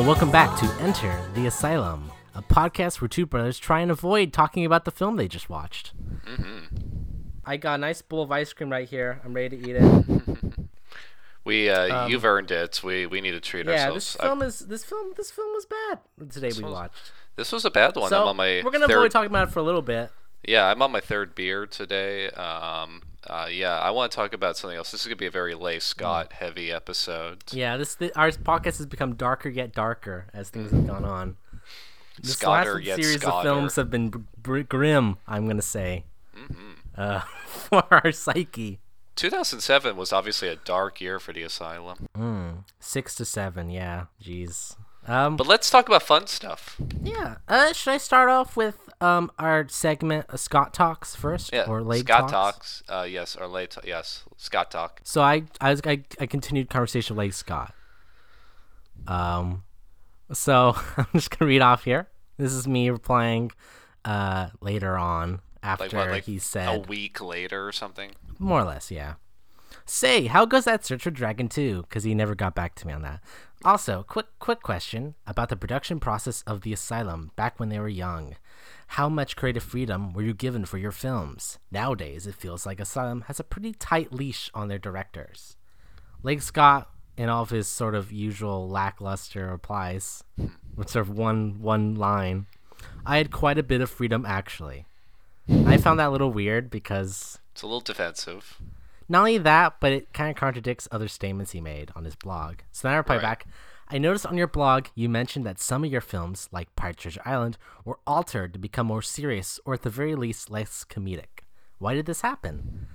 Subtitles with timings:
[0.00, 4.32] Hello, welcome back to Enter the Asylum, a podcast where two brothers try and avoid
[4.32, 5.92] talking about the film they just watched.
[7.44, 9.20] I got a nice bowl of ice cream right here.
[9.22, 10.52] I'm ready to eat it.
[11.44, 12.80] We, uh, you've earned it.
[12.82, 14.12] We, we need to treat Um, yeah, ourselves.
[14.14, 15.98] this I- film is this film this film was bad.
[16.30, 17.12] Today we was- watched.
[17.36, 18.08] this was a bad one.
[18.08, 18.96] So I'm on my we're gonna third.
[18.96, 20.10] avoid talking about it for a little bit.
[20.48, 22.30] yeah, I'm on my third beer today.
[22.30, 24.90] Um, uh, yeah, I want to talk about something else.
[24.92, 27.44] This is gonna be a very Leigh Scott heavy episode.
[27.52, 31.36] Yeah, this our podcast has become darker yet darker as things have gone on.
[32.22, 35.16] This Scotter last yet series of films have been br- br- grim.
[35.26, 36.04] I'm gonna say,
[36.36, 36.70] Mm-hmm.
[36.96, 38.78] uh, for our psyche.
[39.16, 42.08] 2007 was obviously a dark year for the asylum.
[42.78, 44.06] Six to seven, yeah.
[44.22, 44.76] Jeez.
[45.06, 46.76] Um, But let's talk about fun stuff.
[47.02, 47.36] yeah.
[47.48, 51.82] Uh, should I start off with um our segment uh, Scott talks first, Yeah, or
[51.82, 52.82] late Scott talks?
[52.82, 52.82] talks.
[52.88, 53.70] Uh, yes, or late.
[53.70, 55.00] Ta- yes, Scott talk.
[55.04, 57.74] So I I I, I continued conversation with Scott.
[59.06, 59.64] Um,
[60.32, 62.08] so I'm just gonna read off here.
[62.36, 63.52] This is me replying,
[64.04, 66.10] uh, later on after Like what?
[66.10, 68.12] Like he said a week later or something.
[68.38, 69.14] more or less, yeah.
[69.86, 71.82] Say, how goes that search for Dragon 2?
[71.82, 73.20] Because he never got back to me on that.
[73.62, 77.88] Also, quick quick question about the production process of The Asylum back when they were
[77.90, 78.36] young.
[78.88, 81.58] How much creative freedom were you given for your films?
[81.70, 85.56] Nowadays, it feels like Asylum has a pretty tight leash on their directors.
[86.22, 86.88] Leigh Scott,
[87.18, 90.24] in all of his sort of usual lackluster replies,
[90.74, 92.46] with sort of one one line,
[93.04, 94.86] I had quite a bit of freedom actually.
[95.66, 98.58] I found that a little weird because It's a little defensive.
[99.10, 102.60] Not only that, but it kind of contradicts other statements he made on his blog.
[102.72, 103.22] So then I replied Right.
[103.22, 103.46] back,
[103.88, 107.20] I noticed on your blog you mentioned that some of your films, like Pirate Treasure
[107.26, 111.44] Island, were altered to become more serious or at the very least less comedic.
[111.78, 112.86] Why did this happen?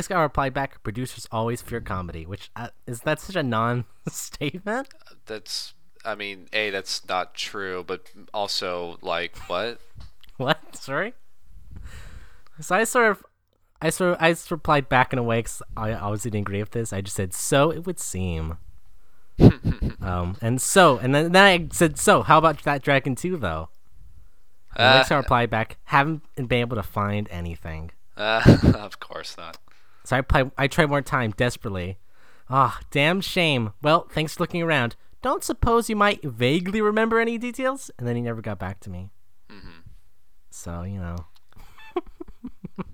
[0.00, 4.88] Scott replied back, producers always fear comedy, which uh, is that such a non-statement?
[5.26, 5.74] That's.
[6.04, 9.80] I mean, a that's not true, but also like what?
[10.36, 10.58] What?
[10.74, 11.14] Sorry.
[12.60, 13.24] So I sort of,
[13.82, 16.60] I sort of, I just replied back in a way because I obviously didn't agree
[16.60, 16.92] with this.
[16.92, 18.58] I just said, "So it would seem."
[20.00, 23.70] um, and so, and then, then I said, "So how about that Dragon 2, though?"
[24.78, 28.42] Uh, Alexa replied back, "Haven't been able to find anything." Uh,
[28.78, 29.58] of course not.
[30.04, 31.98] So I play, I tried more time desperately.
[32.48, 33.72] Ah, damn shame.
[33.82, 34.94] Well, thanks for looking around.
[35.22, 37.90] Don't suppose you might vaguely remember any details?
[37.98, 39.10] And then he never got back to me.
[40.50, 41.16] So you know.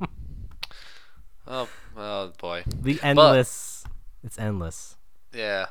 [1.49, 2.65] Oh, oh boy.
[2.81, 3.85] The endless.
[4.23, 4.97] it's endless.
[5.33, 5.67] Yeah.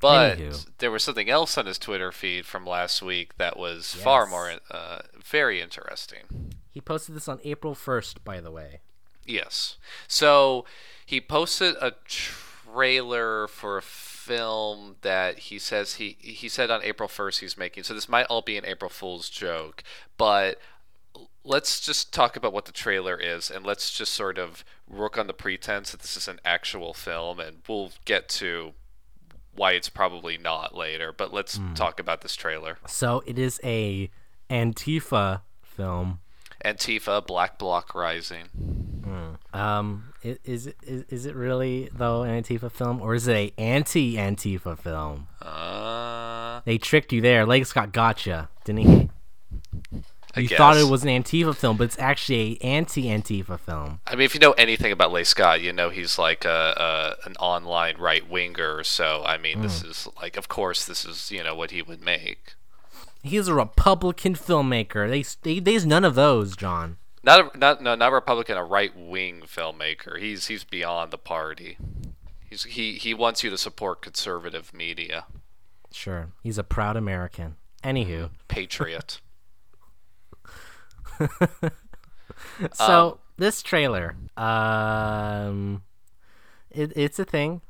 [0.00, 0.66] But Anywho.
[0.78, 4.52] there was something else on his Twitter feed from last week that was far more,
[4.70, 6.52] uh, very interesting.
[6.70, 8.80] He posted this on April 1st, by the way.
[9.26, 9.76] Yes.
[10.06, 10.64] So
[11.04, 17.08] he posted a trailer for a film that he says he he said on April
[17.08, 17.82] 1st he's making.
[17.82, 19.82] So this might all be an April Fool's joke,
[20.16, 20.58] but
[21.44, 25.26] let's just talk about what the trailer is and let's just sort of work on
[25.26, 28.72] the pretense that this is an actual film and we'll get to
[29.54, 32.78] why it's probably not later, but let's talk about this trailer.
[32.86, 34.08] So it is a
[34.50, 36.20] Antifa film.
[36.64, 38.48] Antifa, Black Bloc Rising.
[39.54, 43.34] Um, i- is it is, is it really though an Antifa film or is it
[43.34, 45.26] a anti-Antifa film?
[45.40, 47.46] Uh, They tricked you there.
[47.46, 49.10] Leigh Scott gotcha, didn't he?
[50.38, 54.00] I You thought it was an Antifa film, but it's actually a anti-Antifa film.
[54.06, 57.26] I mean, if you know anything about Leigh Scott, you know he's like a, a
[57.28, 58.82] an online right winger.
[58.84, 59.90] So I mean, this Hmm.
[59.90, 62.54] is like, of course, this is you know what he would make.
[63.22, 65.08] He's a Republican filmmaker.
[65.10, 66.98] They, they there's none of those, John.
[67.24, 70.18] Not a, not no not Republican, a right wing filmmaker.
[70.18, 71.76] He's he's beyond the party.
[72.48, 75.24] He's he he wants you to support conservative media.
[75.90, 77.56] Sure, he's a proud American.
[77.82, 79.20] Anywho, Patriot.
[82.72, 85.82] so Um, this trailer, um,
[86.70, 87.60] it, it's a thing.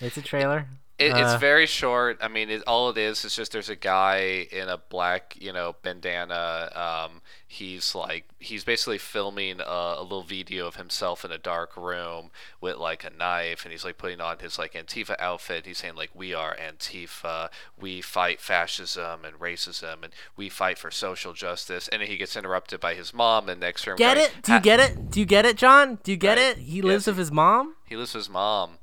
[0.00, 0.68] It's a trailer.
[0.98, 2.16] It, Uh, it's very short.
[2.22, 5.52] I mean, it, all it is is just there's a guy in a black, you
[5.52, 6.70] know, bandana.
[6.74, 9.64] Um, he's like he's basically filming a,
[9.98, 12.30] a little video of himself in a dark room
[12.62, 15.66] with like a knife, and he's like putting on his like Antifa outfit.
[15.66, 17.50] He's saying like, "We are Antifa.
[17.78, 22.80] We fight fascism and racism, and we fight for social justice." And he gets interrupted
[22.80, 23.96] by his mom, and next room.
[23.98, 24.42] Get going, it?
[24.42, 25.10] Do you get it?
[25.10, 25.98] Do you get it, John?
[26.02, 26.56] Do you get Right.
[26.56, 26.58] it?
[26.58, 27.76] He Yes, lives with his mom.
[27.86, 28.78] He lives with his mom.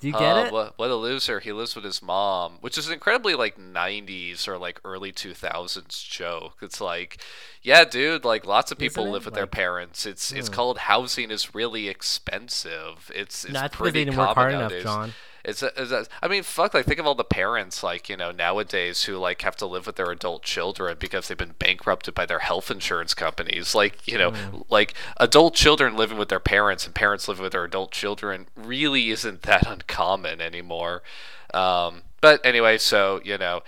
[0.00, 0.52] Do you get Oh, it?
[0.52, 1.40] What, what a loser.
[1.40, 6.58] He lives with his mom, which is incredibly like 90s or like early 2000s joke.
[6.62, 7.18] It's like,
[7.62, 9.12] yeah, dude, like lots of people Isn't it?
[9.12, 9.56] live with their Like- hmm.
[9.60, 10.06] parents.
[10.06, 13.10] It's it's called housing is really expensive.
[13.14, 14.84] It's it's because pretty they didn't work common hard enough, nowadays.
[14.84, 15.12] John.
[15.44, 16.74] It's, it's I mean, fuck.
[16.74, 19.86] Like, think of all the parents, like you know, nowadays who like have to live
[19.86, 23.74] with their adult children because they've been bankrupted by their health insurance companies.
[23.74, 24.64] Like, you know, mm.
[24.68, 29.10] like adult children living with their parents and parents living with their adult children really
[29.10, 31.02] isn't that uncommon anymore.
[31.54, 33.62] Um, but anyway, so you know,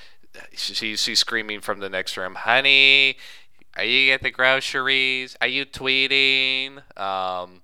[0.55, 3.17] she's she's screaming from the next room, "Honey,
[3.77, 5.37] are you at the groceries?
[5.41, 7.63] Are you tweeting?" Um,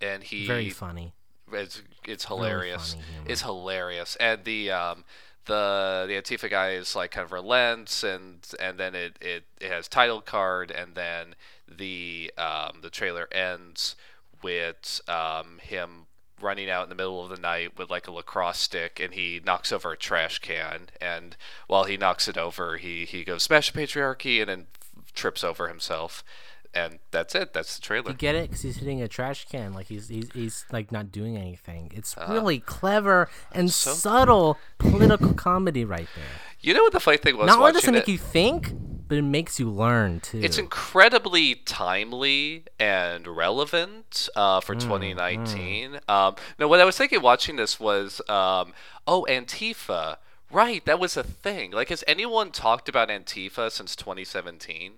[0.00, 1.14] and he very funny.
[1.52, 2.96] It's it's hilarious.
[3.26, 5.04] it's hilarious, and the um,
[5.46, 9.70] the the Antifa guy is like kind of relents, and and then it, it, it
[9.70, 11.34] has title card, and then
[11.68, 13.96] the um, the trailer ends
[14.42, 16.06] with um, him
[16.40, 19.40] running out in the middle of the night with like a lacrosse stick and he
[19.44, 20.88] knocks over a trash can.
[21.00, 24.66] And while he knocks it over he he goes smash the patriarchy and then
[25.14, 26.22] trips over himself
[26.78, 27.52] and that's it.
[27.52, 28.10] That's the trailer.
[28.10, 31.10] You get it because he's hitting a trash can, like he's he's, he's like not
[31.10, 31.92] doing anything.
[31.94, 36.24] It's uh, really clever and so subtle political comedy right there.
[36.60, 37.46] You know what the funny thing was?
[37.46, 38.72] Not only does it make you think,
[39.08, 40.40] but it makes you learn too.
[40.42, 45.92] It's incredibly timely and relevant uh, for mm, 2019.
[45.92, 46.10] Mm.
[46.12, 48.74] Um, now, what I was thinking watching this was, um,
[49.06, 50.18] oh, Antifa.
[50.50, 51.72] Right, that was a thing.
[51.72, 54.92] Like, has anyone talked about Antifa since 2017?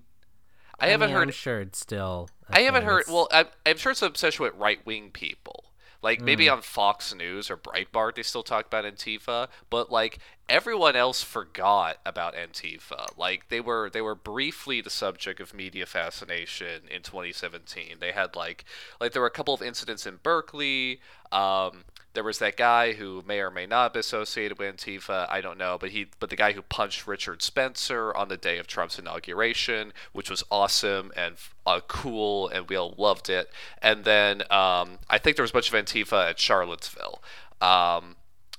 [0.81, 1.29] I, I haven't mean, heard.
[1.29, 2.29] I'm sure it's still.
[2.49, 3.05] I haven't heard.
[3.09, 5.65] Well, I'm, I'm sure it's an obsession with right wing people.
[6.03, 6.53] Like maybe mm.
[6.53, 10.19] on Fox News or Breitbart, they still talk about Antifa, but like
[10.49, 13.07] everyone else forgot about Antifa.
[13.19, 17.99] Like they were they were briefly the subject of media fascination in 2017.
[18.01, 18.65] They had like
[18.99, 21.01] like there were a couple of incidents in Berkeley.
[21.31, 25.29] Um, there was that guy who may or may not be associated with Antifa.
[25.31, 28.59] I don't know, but he, but the guy who punched Richard Spencer on the day
[28.59, 31.37] of Trump's inauguration, which was awesome and
[31.67, 33.51] uh, cool, and we all loved it.
[33.81, 37.23] And then um, I think there was a bunch of Antifa at Charlottesville.
[37.61, 38.17] Um,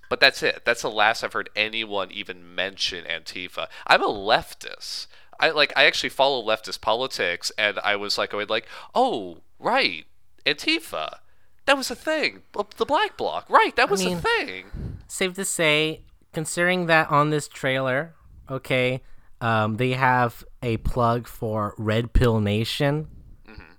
[0.10, 0.64] but that's it.
[0.66, 3.68] That's the last I've heard anyone even mention Antifa.
[3.88, 5.08] I'm a leftist.
[5.40, 5.74] I like.
[5.76, 10.06] I actually follow leftist politics, and I was like, going like, oh, right,
[10.46, 11.20] Antifa
[11.66, 12.42] that was a thing.
[12.78, 13.76] The black bloc, right?
[13.76, 14.66] That was I mean, a thing.
[15.08, 16.02] Safe to say,
[16.34, 18.16] considering that on this trailer,
[18.50, 19.02] okay,
[19.40, 23.08] um, they have a plug for Red Pill Nation.
[23.48, 23.74] Mm-hmm.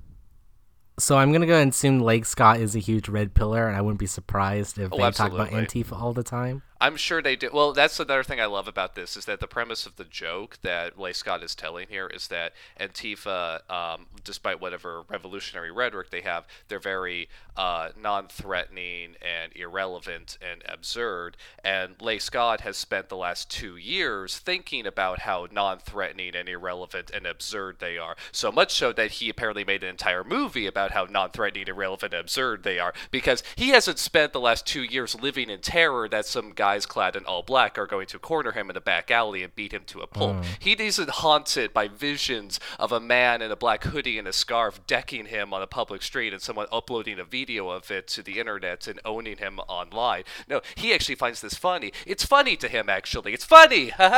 [0.98, 3.80] So I'm gonna go and assume Leigh Scott is a huge red pillar, and I
[3.80, 5.38] wouldn't be surprised if oh, they absolutely.
[5.38, 6.62] talk about Antifa all the time.
[6.82, 7.48] I'm sure they do.
[7.52, 10.58] Well, that's another thing I love about this is that the premise of the joke
[10.62, 16.22] that Leigh Scott is telling here is that Antifa, um, despite whatever revolutionary rhetoric they
[16.22, 21.36] have, they're very uh, non-threatening and irrelevant and absurd.
[21.62, 27.12] And Leigh Scott has spent the last two years thinking about how non-threatening and irrelevant
[27.14, 28.16] and absurd they are.
[28.32, 32.20] So much so that he apparently made an entire movie about how non-threatening, irrelevant, and
[32.22, 36.26] absurd they are because he hasn't spent the last two years living in terror that
[36.26, 39.10] some guy guys clad in all black are going to corner him in a back
[39.10, 40.38] alley and beat him to a pulp.
[40.38, 40.44] Mm.
[40.58, 44.80] He isn't haunted by visions of a man in a black hoodie and a scarf
[44.86, 48.40] decking him on a public street and someone uploading a video of it to the
[48.40, 50.22] internet and owning him online.
[50.48, 51.92] No, he actually finds this funny.
[52.06, 53.34] It's funny to him, actually.
[53.34, 53.92] It's funny!
[53.98, 54.08] I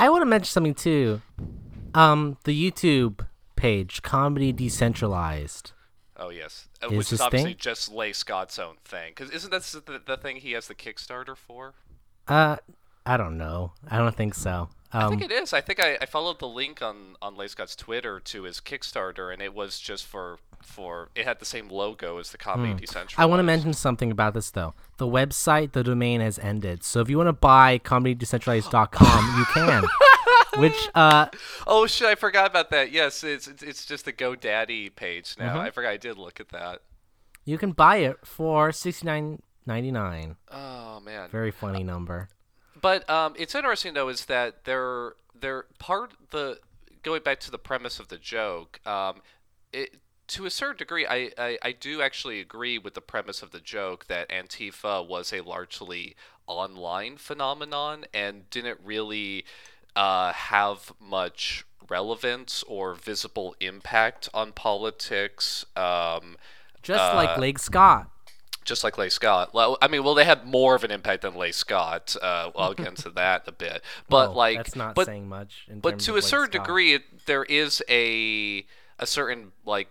[0.00, 1.20] want to mention something too.
[1.94, 5.72] Um, the YouTube page, Comedy Decentralized.
[6.16, 7.58] Oh yes, is which is obviously thing?
[7.58, 9.12] just Leigh Scott's own thing.
[9.14, 11.74] Because isn't that the, the thing he has the Kickstarter for?
[12.28, 12.56] Uh,
[13.04, 13.72] I don't know.
[13.88, 14.68] I don't think so.
[14.92, 15.52] Um, I think it is.
[15.52, 19.32] I think I, I followed the link on on Leigh Scott's Twitter to his Kickstarter,
[19.32, 22.78] and it was just for for it had the same logo as the Comedy hmm.
[22.78, 23.20] Decentralized.
[23.20, 24.74] I want to mention something about this though.
[24.96, 26.82] The website, the domain has ended.
[26.82, 29.84] So if you want to buy comedydecentralized.com, you can.
[30.56, 31.26] Which uh
[31.66, 32.92] Oh shit, I forgot about that.
[32.92, 35.56] Yes, it's it's, it's just the GoDaddy page now.
[35.56, 35.58] Mm-hmm.
[35.58, 36.82] I forgot I did look at that.
[37.44, 40.36] You can buy it for sixty nine ninety nine.
[40.50, 41.30] Oh man.
[41.30, 42.28] Very funny number.
[42.80, 46.58] But um it's interesting though is that they're they're part the
[47.02, 49.22] going back to the premise of the joke, um
[49.72, 49.96] it
[50.30, 53.58] to a certain degree, I, I, I, do actually agree with the premise of the
[53.58, 56.14] joke that Antifa was a largely
[56.46, 59.44] online phenomenon and didn't really
[59.96, 65.66] uh, have much relevance or visible impact on politics.
[65.76, 66.36] Um,
[66.82, 68.10] just uh, like Leigh Scott.
[68.64, 69.52] Just like Leigh Scott.
[69.52, 72.14] Well, I mean, well, they had more of an impact than Leigh Scott.
[72.20, 73.82] Uh, well, I'll get into that a bit.
[74.08, 75.66] But like, that's not but, saying much.
[75.68, 76.66] but to a certain Scott.
[76.66, 78.64] degree, it, there is a
[78.98, 79.88] a certain like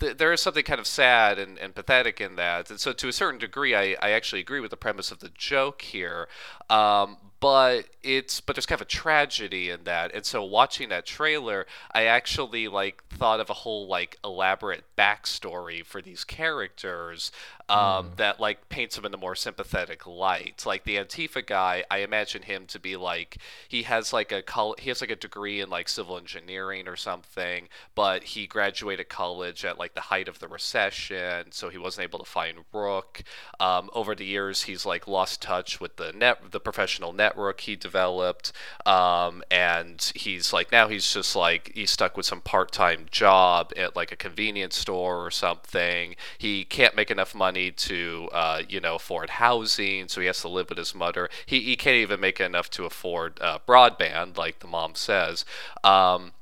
[0.00, 2.70] there is something kind of sad and, and pathetic in that.
[2.70, 5.28] And so, to a certain degree, I, I actually agree with the premise of the
[5.28, 6.28] joke here.
[6.68, 10.14] Um, but it's but there's kind of a tragedy in that.
[10.14, 15.84] And so watching that trailer i actually like thought of a whole like elaborate backstory
[15.84, 17.32] for these characters
[17.68, 18.16] um, mm.
[18.16, 20.64] that like paints them in a more sympathetic light.
[20.66, 24.76] Like the antifa guy i imagine him to be like he has like a col-
[24.78, 29.64] he has like a degree in like civil engineering or something but he graduated college
[29.64, 33.22] at like the height of the recession so he wasn't able to find rook.
[33.58, 37.29] Um, over the years he's like lost touch with the net the professional network
[37.60, 38.52] he developed
[38.86, 43.96] um, and he's like now he's just like he's stuck with some part-time job at
[43.96, 46.16] like a convenience store or something.
[46.38, 50.48] He can't make enough money to uh, you know afford housing so he has to
[50.48, 51.28] live with his mother.
[51.46, 55.44] He, he can't even make enough to afford uh, broadband like the mom says.
[55.84, 56.32] Um,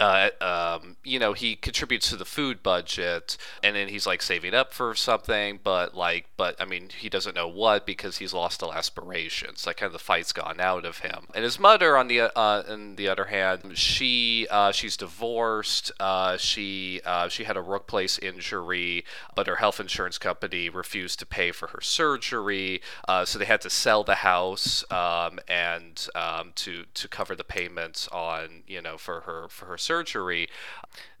[0.00, 4.54] uh, um, you know, he contributes to the food budget, and then he's like saving
[4.54, 8.62] up for something, but like, but I mean, he doesn't know what because he's lost
[8.62, 9.66] all aspirations.
[9.66, 11.26] Like, kind of the fight's gone out of him.
[11.34, 15.92] And his mother, on the uh, on the other hand, she uh, she's divorced.
[15.98, 21.26] Uh, she uh, she had a workplace injury, but her health insurance company refused to
[21.26, 26.52] pay for her surgery, uh, so they had to sell the house um, and um,
[26.54, 30.48] to to cover the payments on you know for her for her surgery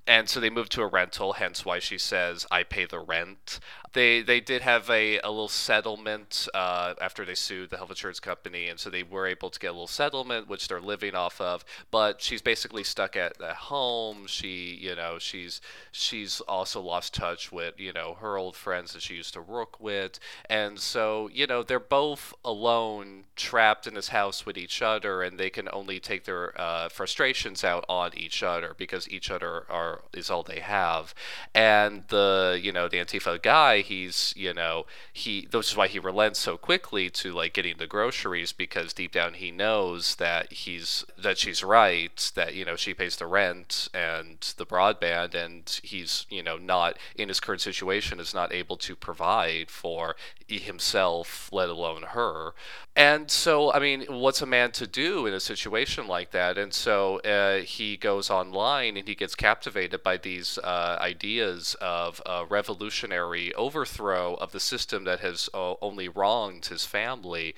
[0.06, 3.60] and so they moved to a rental hence why she says i pay the rent
[3.96, 8.20] they they did have a, a little settlement uh, after they sued the health insurance
[8.20, 11.40] company, and so they were able to get a little settlement, which they're living off
[11.40, 11.64] of.
[11.90, 14.26] But she's basically stuck at, at home.
[14.26, 19.00] She, you know, she's she's also lost touch with you know her old friends that
[19.00, 20.20] she used to work with,
[20.50, 25.38] and so you know they're both alone, trapped in this house with each other, and
[25.38, 29.95] they can only take their uh, frustrations out on each other because each other are
[30.12, 31.14] is all they have.
[31.54, 35.98] And the you know the Antifa guy he's you know he this is why he
[35.98, 41.04] relents so quickly to like getting the groceries because deep down he knows that he's
[41.16, 46.26] that she's right that you know she pays the rent and the broadband and he's
[46.30, 50.16] you know not in his current situation is not able to provide for
[50.48, 52.52] himself let alone her
[52.94, 56.72] and so i mean what's a man to do in a situation like that and
[56.72, 62.44] so uh, he goes online and he gets captivated by these uh, ideas of a
[62.46, 67.54] revolutionary overthrow of the system that has uh, only wronged his family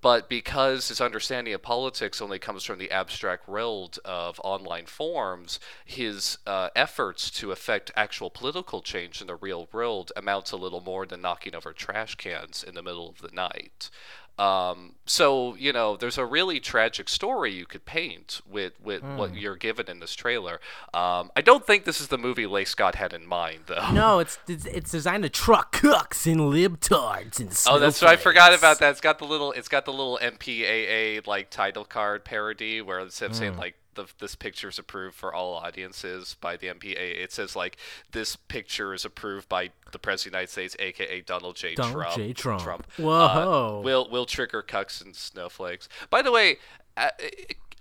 [0.00, 5.60] but because his understanding of politics only comes from the abstract world of online forums,
[5.84, 10.80] his uh, efforts to affect actual political change in the real world amounts a little
[10.80, 13.90] more than knocking over trash cans in the middle of the night.
[14.38, 19.16] Um, so you know, there's a really tragic story you could paint with with mm.
[19.16, 20.60] what you're given in this trailer.
[20.92, 23.90] Um, I don't think this is the movie Leigh Scott had in mind, though.
[23.92, 27.58] No, it's it's, it's designed to truck cooks and libtards and.
[27.66, 28.12] Oh, that's right.
[28.12, 28.90] I forgot about that.
[28.90, 33.30] It's got the little it's got the little MPAA like title card parody where instead
[33.30, 33.38] of mm.
[33.38, 36.96] saying like the, this picture is approved for all audiences by the MPA.
[36.96, 37.76] It says like
[38.12, 41.74] this picture is approved by the President of the United States, aka Donald J.
[41.74, 42.16] Donald Trump.
[42.16, 42.32] J.
[42.32, 42.62] Trump.
[42.62, 42.86] Trump.
[42.96, 43.80] Whoa.
[43.80, 45.88] Uh, will will trigger cucks and snowflakes.
[46.10, 46.58] By the way.
[46.96, 47.10] Uh,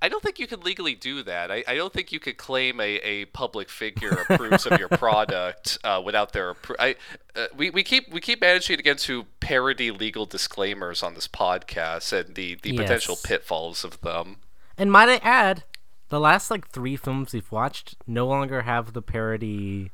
[0.01, 1.49] I don't think you could legally do that.
[1.49, 5.79] I, I don't think you could claim a, a public figure approves of your product
[5.83, 6.53] uh, without their.
[6.53, 6.95] Appro- I
[7.35, 11.27] uh, we, we keep we keep managing to get to parody legal disclaimers on this
[11.27, 12.81] podcast and the, the yes.
[12.81, 14.37] potential pitfalls of them.
[14.77, 15.63] And might I add,
[16.09, 19.91] the last like three films we've watched no longer have the parody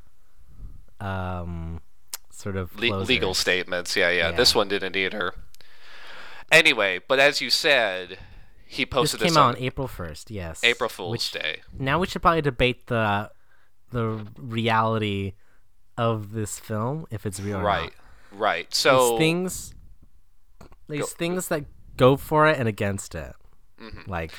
[0.99, 1.81] um
[2.29, 3.95] sort of Le- legal statements.
[3.95, 4.35] Yeah, yeah, yeah.
[4.35, 5.33] this one didn't either.
[6.51, 8.17] Anyway but as you said
[8.65, 10.63] he posted this came this out on, on April 1st yes.
[10.63, 11.61] April Fool's Which, Day.
[11.77, 13.31] Now we should probably debate the
[13.91, 15.33] the reality
[15.97, 17.93] of this film if it's real right
[18.31, 18.73] right.
[18.73, 19.73] So these things
[20.87, 21.65] these go, things that
[21.95, 23.33] go for it and against it.
[23.81, 24.11] Mm-hmm.
[24.11, 24.31] like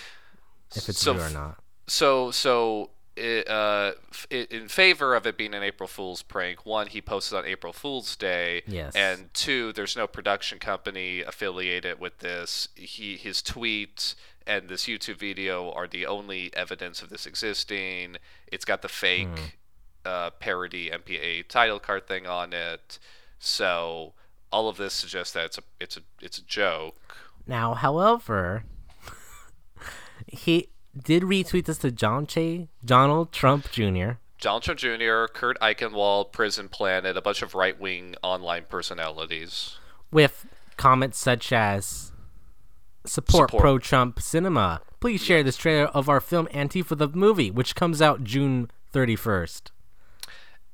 [0.77, 3.93] if it's so real or not so so it, uh,
[4.31, 8.17] in favor of it being an April Fool's prank, one, he posted on April Fool's
[8.17, 12.69] Day, yes, and two, there's no production company affiliated with this.
[12.75, 14.15] He his tweet
[14.47, 18.17] and this YouTube video are the only evidence of this existing.
[18.51, 19.51] It's got the fake mm.
[20.05, 22.99] uh, parody MPA title card thing on it,
[23.39, 24.15] so
[24.51, 26.97] all of this suggests that it's a it's a it's a joke.
[27.47, 28.65] Now, however,
[30.27, 34.13] he did retweet this to John Che, Donald Trump Jr.
[34.41, 39.77] Donald Trump Jr., Kurt Eichenwald, Prison Planet, a bunch of right wing online personalities.
[40.11, 40.47] With
[40.77, 42.13] comments such as
[43.07, 43.61] support, support.
[43.61, 44.81] pro Trump cinema.
[45.01, 49.71] Please share this trailer of our film Antifa the movie, which comes out June 31st.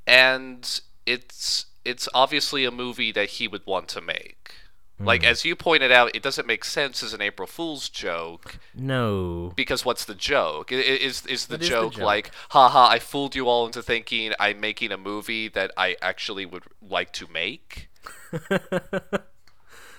[0.07, 4.53] And it's it's obviously a movie that he would want to make.
[5.01, 5.29] Like Hmm.
[5.29, 9.53] as you pointed out, it doesn't make sense as an April Fool's joke No.
[9.55, 10.73] because what's the joke?
[10.73, 12.03] Is is the What is the joke joke?
[12.03, 16.47] like, haha, I fooled you all into thinking I'm making a movie that I actually
[16.47, 17.91] would like to make?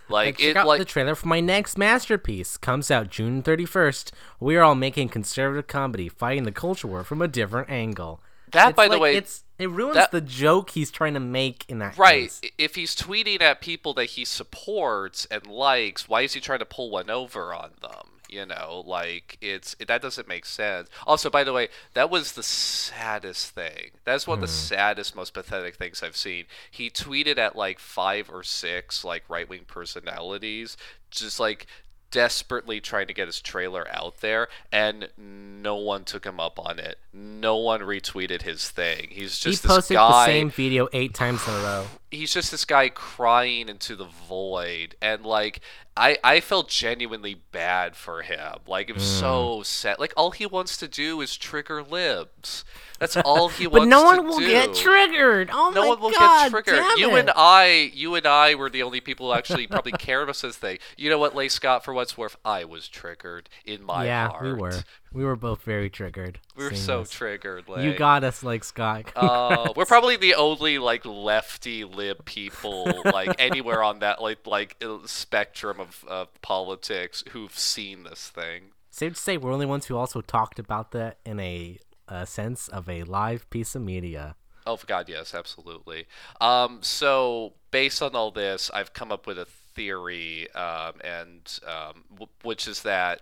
[0.09, 2.57] like Check it out like the trailer for my next masterpiece.
[2.57, 4.11] Comes out June 31st.
[4.39, 8.21] We're all making conservative comedy, fighting the culture war from a different angle.
[8.51, 11.65] That, It's by the way- it's it ruins that- the joke he's trying to make
[11.67, 12.23] in that Right.
[12.23, 12.41] case.
[12.57, 16.65] If he's tweeting at people that he supports and likes, why is he trying to
[16.65, 18.21] pull one over on them?
[18.29, 20.87] You know, like it's that doesn't make sense.
[21.07, 23.91] Also, by the way, that was the saddest thing.
[24.05, 24.53] That's one of the hmm.
[24.53, 26.45] saddest, most pathetic things I've seen.
[26.69, 30.77] He tweeted at like five or six like right wing personalities,
[31.09, 31.65] just like
[32.11, 36.79] desperately trying to get his trailer out there and no one took him up on
[36.79, 36.97] it.
[37.13, 39.07] No one retweeted his thing.
[39.11, 41.85] He's He just this posted guy the same video eight times in a row.
[42.11, 45.61] He's just this guy crying into the void and like
[45.97, 49.19] I, I felt genuinely bad for him like it was Mm.
[49.19, 52.63] so sad like all he wants to do is trigger libs
[52.99, 54.47] that's all he wants But no one will do.
[54.47, 55.49] get triggered.
[55.53, 56.51] Oh no my one will god!
[56.51, 56.83] get triggered.
[56.97, 60.35] You and I, you and I were the only people who actually probably cared about
[60.37, 60.79] this thing.
[60.97, 61.85] You know what, Leigh Scott?
[61.85, 64.43] For what's worth, I was triggered in my yeah, heart.
[64.43, 64.83] we were.
[65.11, 66.39] We were both very triggered.
[66.55, 67.09] We were so this.
[67.09, 67.65] triggered.
[67.79, 69.11] You got us, like Scott.
[69.15, 74.75] Uh, we're probably the only like lefty lib people like anywhere on that like like
[74.83, 78.71] uh, spectrum of uh, politics who've seen this thing.
[78.91, 82.67] Safe to say, we're only ones who also talked about that in a, a sense
[82.67, 84.35] of a live piece of media.
[84.65, 86.05] Oh God, yes, absolutely.
[86.41, 92.03] Um, so based on all this, I've come up with a theory, um, and um,
[92.11, 93.21] w- which is that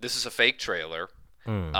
[0.00, 1.08] this is a fake trailer.
[1.46, 1.72] Um,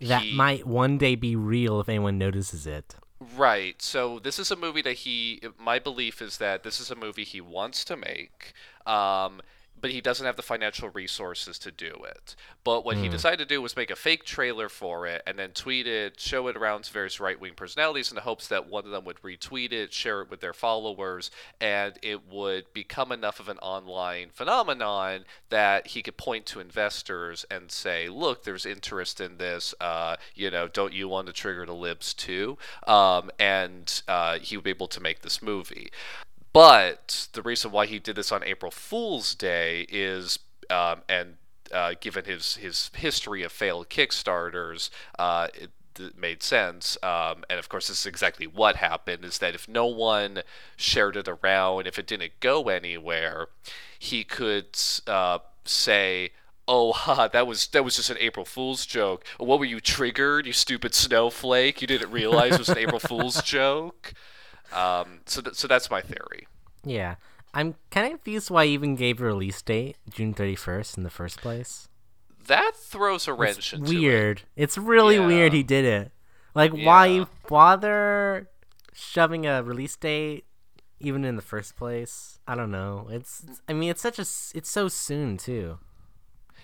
[0.00, 0.06] Hmm.
[0.08, 2.96] That he- might one day be real if anyone notices it.
[3.36, 3.80] Right.
[3.80, 5.40] So this is a movie that he.
[5.58, 8.52] My belief is that this is a movie he wants to make,
[8.84, 9.40] um,
[9.82, 12.36] but he doesn't have the financial resources to do it.
[12.64, 15.50] But what he decided to do was make a fake trailer for it and then
[15.50, 18.84] tweet it, show it around to various right wing personalities in the hopes that one
[18.84, 23.40] of them would retweet it, share it with their followers, and it would become enough
[23.40, 29.20] of an online phenomenon that he could point to investors and say, "Look, there's interest
[29.20, 29.74] in this.
[29.80, 34.56] Uh, you know, don't you want to trigger the libs too?" Um, and uh, he
[34.56, 35.90] would be able to make this movie.
[36.52, 40.38] But the reason why he did this on April Fool's Day is,
[40.68, 41.36] um, and
[41.72, 45.70] uh, given his his history of failed Kickstarters, uh, it,
[46.16, 46.96] made sense.
[47.02, 50.42] Um, and of course, this is exactly what happened: is that if no one
[50.76, 53.48] shared it around, if it didn't go anywhere,
[53.98, 56.30] he could uh, say.
[56.68, 59.24] Oh, ha, that was that was just an April Fool's joke.
[59.38, 61.80] What were you triggered, you stupid snowflake?
[61.80, 64.14] You didn't realize it was an April Fool's joke.
[64.74, 66.46] Um, so, th- so that's my theory.
[66.84, 67.16] Yeah.
[67.54, 71.10] I'm kind of confused why he even gave a release date, June 31st, in the
[71.10, 71.88] first place.
[72.46, 73.98] That throws a wrench It's into it.
[73.98, 74.42] weird.
[74.56, 75.26] It's really Yeah.
[75.26, 76.12] weird he did it.
[76.54, 78.48] Like, why bother
[78.92, 80.44] shoving a release date
[80.98, 82.38] even in the first place?
[82.48, 83.06] I don't know.
[83.10, 85.78] It's, it's- I mean, it's such a it's so soon, too.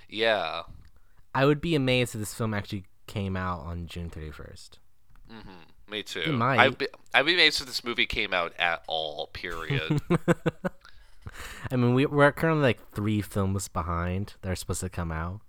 [0.08, 0.62] Yeah,
[1.34, 4.78] I would be amazed if this film actually came out on June 31st.
[5.90, 6.32] Me too.
[6.32, 6.58] might.
[6.58, 9.28] I'd be, I'd be amazed if this movie came out at all.
[9.32, 10.00] Period.
[11.70, 15.40] I mean, we, we're currently like three films behind that are supposed to come out.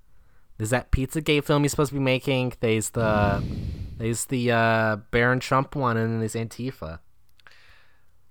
[0.58, 2.54] There's that Pizzagate film he's supposed to be making.
[2.60, 3.42] There's the
[3.98, 7.00] there's the uh, Baron Trump one, and then there's Antifa.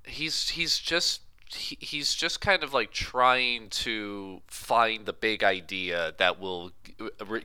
[0.04, 6.12] he's he's just he, he's just kind of like trying to find the big idea
[6.18, 6.72] that will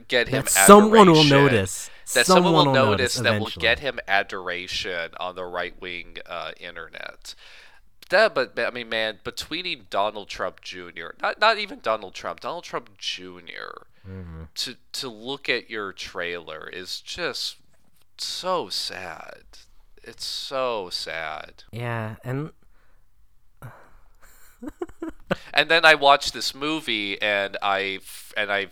[0.08, 1.90] get him That someone will notice.
[2.12, 5.80] That someone, will Someone will notice, notice that will get him adoration on the right
[5.80, 7.34] wing uh, internet.
[8.10, 12.64] That, but I mean, man, between Donald Trump Jr., not not even Donald Trump, Donald
[12.64, 14.42] Trump junior Mm-hmm.
[14.56, 17.56] to to look at your trailer is just
[18.18, 19.44] so sad.
[20.02, 21.64] It's so sad.
[21.72, 22.50] Yeah, and
[25.56, 28.00] And then I watched this movie and I
[28.36, 28.66] and I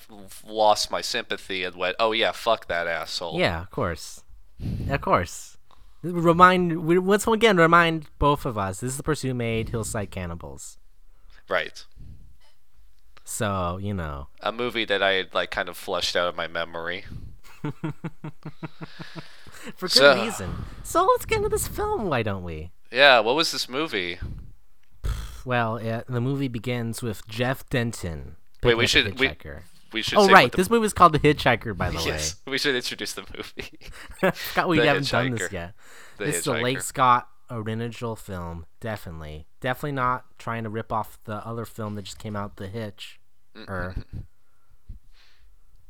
[0.45, 4.25] lost my sympathy and went, "Oh yeah, fuck that asshole." yeah, of course,
[4.91, 5.57] of course.
[6.03, 8.81] Remind once again remind both of us.
[8.81, 10.77] This is the person who made Hillside Cannibals.
[11.49, 11.85] Right.
[13.25, 16.49] So you know, A movie that I had like kind of flushed out of my
[16.49, 17.05] memory.
[19.77, 20.65] for good So- reason.
[20.83, 22.09] So let's get into this film.
[22.09, 22.73] Why don't we?
[22.91, 24.19] Yeah, what was this movie?
[25.45, 28.37] Well, the movie begins with Jeff Denton.
[28.63, 29.31] Wait, we should a we,
[29.93, 32.05] we should Oh right, the, this movie is called The Hitchhiker, by the way.
[32.07, 33.79] Yes, we should introduce the movie.
[34.23, 34.31] way.
[34.31, 35.75] Forgot we The haven't done this yet.
[36.19, 39.47] The this is a Leigh Scott original film, definitely.
[39.61, 43.21] definitely not trying to rip off the other film that just came out, The Hitch,
[43.69, 43.95] or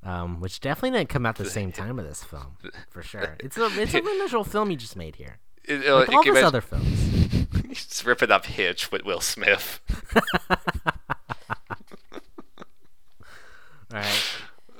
[0.02, 2.56] um, which definitely didn't come out the same time of this film
[2.90, 3.36] for sure.
[3.40, 5.38] It's a it's an original film you just made here.
[5.64, 7.46] It, uh, Like all those as- other films.
[7.68, 9.80] He's ripping up Hitch with Will Smith.
[13.92, 14.22] All right.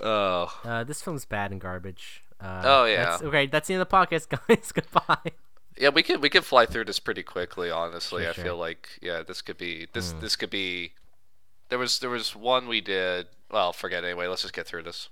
[0.00, 2.24] Oh, Uh, this film's bad and garbage.
[2.40, 3.04] Uh, Oh, yeah.
[3.04, 4.72] That's, okay, that's the end of the podcast, guys.
[4.72, 5.32] Goodbye.
[5.78, 7.70] yeah, we could we could fly through this pretty quickly.
[7.70, 8.44] Honestly, Sure, I sure.
[8.44, 10.20] feel like yeah, this could be this Hmm.
[10.20, 10.92] this could be.
[11.68, 13.28] There was there was one we did.
[13.50, 14.26] Well, forget anyway.
[14.26, 15.08] Let's just get through this.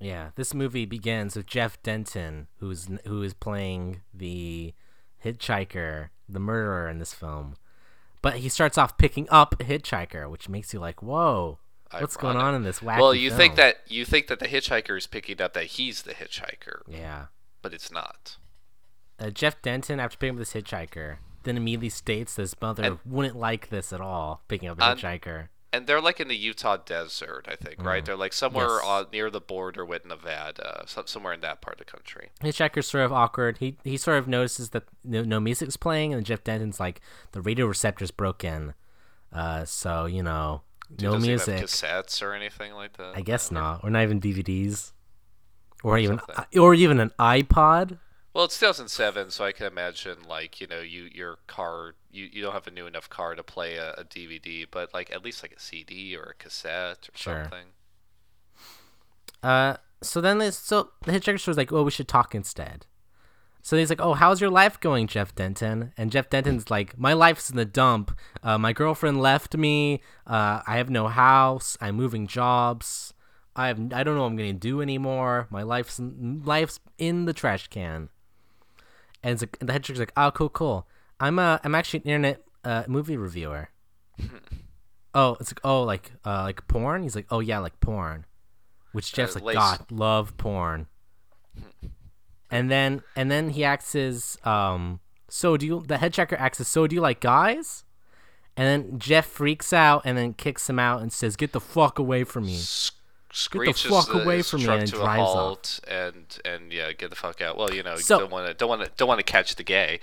[0.00, 4.72] Yeah, this movie begins with Jeff Denton, who's who is playing the
[5.24, 7.56] hitchhiker, the murderer in this film.
[8.20, 11.58] But he starts off picking up a hitchhiker, which makes you like, "Whoa,
[11.90, 14.96] what's going on in this wacky?" well, you think that you think that the hitchhiker
[14.96, 17.26] is picking up that he's the hitchhiker, Yeah.
[17.62, 18.36] but it's not.
[19.18, 22.98] Uh, Jeff Denton, after picking up this hitchhiker, then immediately states that his mother And-
[23.04, 25.48] wouldn't like this at all, picking up a And- hitchhiker.
[25.74, 28.04] And they're like in the Utah desert, I think, right?
[28.04, 28.80] They're like somewhere Mm.
[28.82, 28.84] Yes.
[28.86, 32.28] on, near the border with Nevada, some, somewhere in that part of the country.
[32.42, 33.56] Hitchhiker's sort of awkward.
[33.58, 37.00] He he sort of notices that no, no music's playing, and Jeff Denton's like,
[37.32, 38.74] the radio receptor's broken.
[39.32, 40.60] Uh, so you know,
[41.00, 41.58] no Does he music.
[41.60, 43.16] have cassettes or anything like that?
[43.16, 44.92] I guess not, or not even DVDs,
[45.82, 46.60] or even something.
[46.60, 47.98] or even an iPod.
[48.34, 52.42] Well, it's 2007, so I can imagine like you know you your car you, you
[52.42, 55.42] don't have a new enough car to play a, a DVD, but like at least
[55.42, 57.42] like a CD or a cassette or Sure.
[57.44, 57.66] something.
[59.42, 62.86] Uh, so then this, so the hitchhiker was like, "Oh, we should talk instead."
[63.60, 67.12] So he's like, "Oh, how's your life going, Jeff Denton?" And Jeff Denton's like, "My
[67.12, 68.16] life's in the dump.
[68.42, 70.00] Uh, my girlfriend left me.
[70.26, 71.76] Uh, I have no house.
[71.80, 73.12] I'm moving jobs.
[73.54, 75.48] I have I don't know what I'm gonna do anymore.
[75.50, 78.08] My life's in, life's in the trash can."
[79.22, 80.86] And, it's like, and the hitchhiker's like, "Oh, cool, cool.
[81.20, 83.70] I'm uh, I'm actually an internet uh, movie reviewer."
[85.14, 87.02] oh, it's like, oh, like uh, like porn.
[87.02, 88.26] He's like, "Oh yeah, like porn."
[88.92, 90.86] Which Jeff's like, lace- God, love porn.
[92.52, 96.60] And then and then he acts as um so do you the head checker acts
[96.60, 97.84] as so do you like guys?
[98.58, 101.98] And then Jeff freaks out and then kicks him out and says, Get the fuck
[101.98, 102.60] away from me.
[103.34, 105.34] Screeches fuck the- away his from me and to a drives off.
[105.34, 107.56] halt and and yeah, get the fuck out.
[107.56, 109.62] Well, you know, So- don't want to don't want to don't want to catch the
[109.64, 110.00] gay.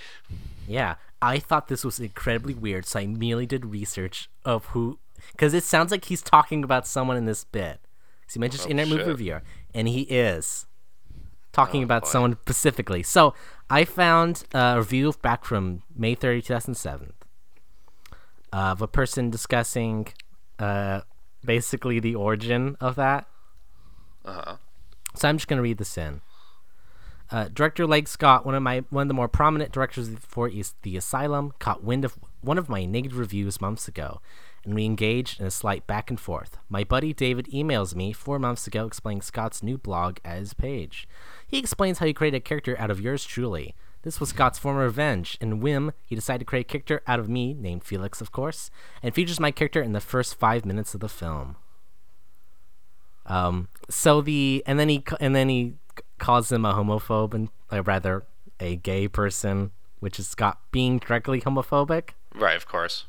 [0.67, 0.95] Yeah.
[1.21, 4.99] I thought this was incredibly weird, so I merely did research of who
[5.33, 7.81] because it sounds like he's talking about someone in this bit.
[8.25, 9.41] 'Cause he mentions Oh, internet movie reviewer,
[9.73, 10.65] and he is
[11.51, 12.09] talking Oh, about boy.
[12.09, 13.03] someone specifically.
[13.03, 13.33] So
[13.69, 17.13] I found a review back from May 30, 2007,
[18.53, 20.07] of a person discussing
[20.57, 21.01] uh,
[21.43, 23.28] basically the origin of that.
[24.25, 24.56] Uh huh.
[25.15, 26.21] So I'm just gonna read this in.
[27.32, 30.97] Uh, director Leigh Scott, one of my one of the more prominent directors for the
[30.97, 34.19] Asylum, caught wind of one of my negative reviews months ago,
[34.65, 36.58] and we engaged in a slight back and forth.
[36.69, 41.08] My buddy David emails me four months ago explaining Scott's new blog at his page.
[41.47, 43.75] He explains how he created a character out of yours truly.
[44.03, 45.38] This was Scott's former revenge.
[45.41, 48.71] In Whim, he decided to create a character out of me, named Felix, of course,
[49.03, 51.57] and features my character in the first five minutes of the film.
[53.25, 55.75] Um, so the and then he and then he
[56.17, 58.25] calls him a homophobe and uh, rather
[58.59, 62.12] a gay person, which is Scott being directly homophobic.
[62.33, 63.05] Right, of course.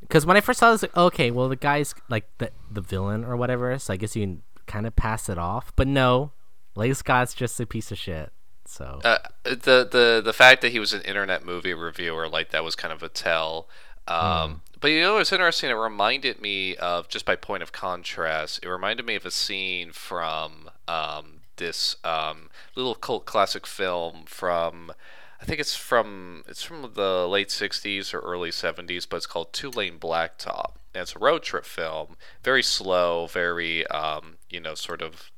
[0.00, 3.24] Because when I first saw this, like, okay, well the guy's like the the villain
[3.24, 5.72] or whatever, so I guess you can kind of pass it off.
[5.74, 6.32] But no,
[6.76, 8.30] Leigh Scott's just a piece of shit.
[8.66, 12.64] So Uh, the the the fact that he was an internet movie reviewer like that
[12.64, 13.68] was kind of a tell.
[14.08, 15.70] Um, But you know, it's interesting.
[15.70, 18.60] It reminded me of just by point of contrast.
[18.62, 24.92] It reminded me of a scene from um, this um, little cult classic film from.
[25.40, 29.52] I think it's from it's from the late '60s or early '70s, but it's called
[29.52, 30.72] Two Lane Blacktop.
[30.94, 35.30] And it's a road trip film, very slow, very um, you know, sort of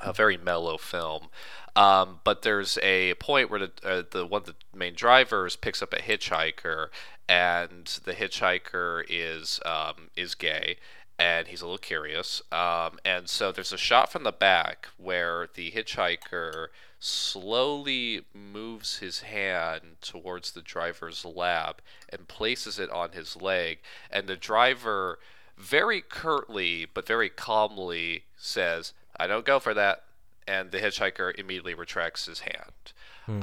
[0.00, 1.28] a very mellow film.
[1.76, 5.82] Um, but there's a point where the uh, the one of the main drivers picks
[5.82, 6.88] up a hitchhiker,
[7.28, 10.76] and the hitchhiker is um, is gay,
[11.18, 12.42] and he's a little curious.
[12.52, 16.68] Um, and so there's a shot from the back where the hitchhiker
[17.00, 24.28] slowly moves his hand towards the driver's lap and places it on his leg, and
[24.28, 25.18] the driver
[25.56, 30.03] very curtly but very calmly says, "I don't go for that,"
[30.46, 32.92] and the hitchhiker immediately retracts his hand.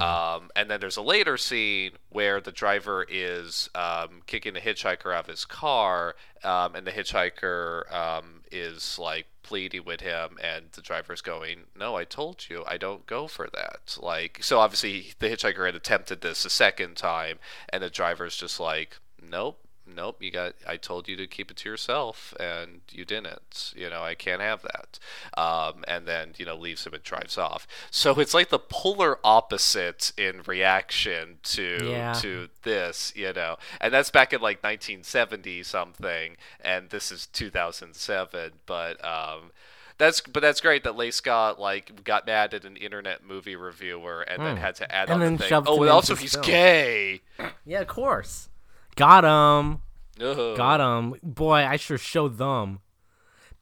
[0.00, 5.12] Um, and then there's a later scene where the driver is um, kicking the hitchhiker
[5.12, 10.66] out of his car, um, and the hitchhiker um, is like pleading with him, and
[10.72, 15.14] the driver's going, "No, I told you, I don't go for that." Like, so obviously
[15.18, 17.38] the hitchhiker had attempted this a second time,
[17.68, 21.56] and the driver's just like, nope nope you got i told you to keep it
[21.56, 24.98] to yourself and you didn't you know i can't have that
[25.36, 29.18] um, and then you know leaves him and drives off so it's like the polar
[29.24, 32.12] opposite in reaction to Yeah.
[32.14, 38.52] to this you know and that's back in like 1970 something and this is 2007
[38.66, 39.50] but um
[39.98, 44.22] that's but that's great that Leigh Scott like got mad at an internet movie reviewer
[44.22, 45.12] and then had to add Hmm.
[45.14, 45.62] And on then the thing.
[45.66, 47.20] Oh, and also he's film." gay.
[47.64, 48.48] Yeah, of course.
[48.96, 49.80] Got him.
[50.20, 50.56] Ugh.
[50.56, 51.14] Got him.
[51.22, 52.80] Boy, I sure showed them.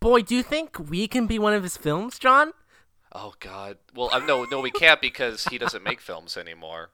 [0.00, 2.52] Boy, do you think we can be one of his films, John?
[3.12, 3.78] Oh God.
[3.94, 6.90] Well, uh, no, no, we can't because he doesn't make films anymore.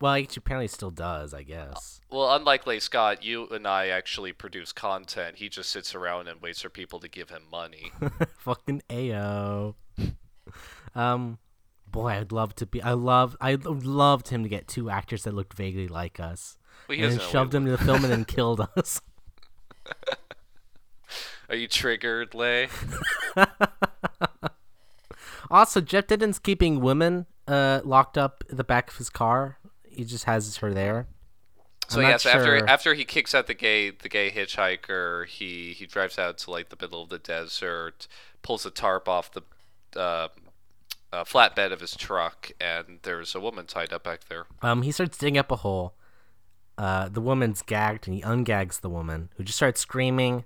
[0.00, 2.00] Well, he apparently still does, I guess.
[2.10, 5.36] Well, unlike Leigh Scott, you and I actually produce content.
[5.36, 7.92] He just sits around and waits for people to give him money.
[8.38, 9.76] Fucking AO.
[10.94, 11.38] um,
[11.86, 12.82] boy, I'd love to be.
[12.82, 13.36] I love.
[13.40, 16.56] I loved him to get two actors that looked vaguely like us,
[16.88, 19.00] Well, he and then shoved him to the film and then killed us.
[21.48, 22.68] Are you triggered, Leigh?
[25.50, 29.58] Also, Jeff Denton's keeping women uh locked up in the back of his car.
[29.88, 31.08] He just has her there.
[31.88, 35.72] So I'm not yes, after after he kicks out the gay the gay hitchhiker, he
[35.72, 38.06] he drives out to like the middle of the desert,
[38.42, 39.42] pulls a tarp off the
[39.96, 40.28] uh,
[41.12, 44.44] uh, flatbed of his truck, and there's a woman tied up back there.
[44.62, 45.94] Um, he starts digging up a hole.
[46.80, 50.44] Uh, the woman's gagged, and he ungags the woman, who just starts screaming,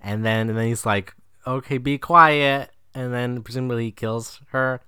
[0.00, 1.14] and then and then he's like,
[1.46, 4.80] "Okay, be quiet," and then presumably he kills her,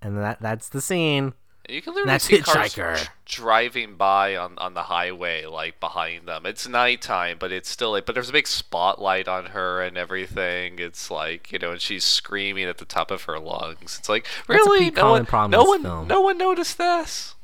[0.00, 1.32] and that that's the scene.
[1.68, 6.46] You can literally That's see cars driving by on, on the highway, like behind them.
[6.46, 10.78] It's nighttime, but it's still like, but there's a big spotlight on her and everything.
[10.78, 13.96] It's like you know, and she's screaming at the top of her lungs.
[13.98, 17.34] It's like really, no one, no one, no one noticed this.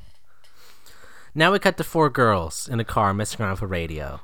[1.36, 4.20] Now we cut to four girls in a car messing around with a radio.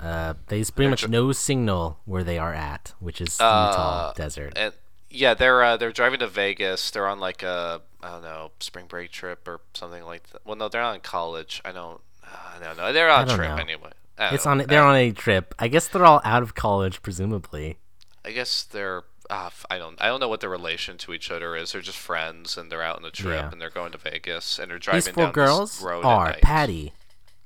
[0.00, 4.52] Uh, there's pretty much no signal where they are at, which is Utah Uh, desert.
[4.56, 4.74] And
[5.08, 6.90] yeah, they're uh, they're driving to Vegas.
[6.90, 10.42] They're on like a I don't know spring break trip or something like that.
[10.44, 11.62] Well, no, they're not in college.
[11.64, 12.00] I don't.
[12.24, 12.92] I don't know.
[12.92, 13.56] They're on a trip know.
[13.56, 13.92] anyway.
[14.18, 14.58] It's on.
[14.58, 15.54] They're on a trip.
[15.60, 17.78] I guess they're all out of college, presumably.
[18.24, 19.04] I guess they're.
[19.28, 20.00] Uh, I don't.
[20.00, 21.72] I don't know what their relation to each other is.
[21.72, 23.50] They're just friends, and they're out on a trip, Yeah.
[23.50, 26.36] and they're going to Vegas, and they're driving These four girls are.
[26.42, 26.92] Patty,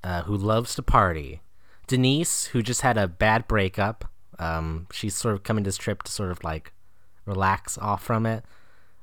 [0.04, 1.40] uh, who loves to party,
[1.86, 4.04] Denise, who just had a bad breakup.
[4.38, 6.72] Um, she's sort of coming to this trip to sort of like
[7.26, 8.44] relax off from it.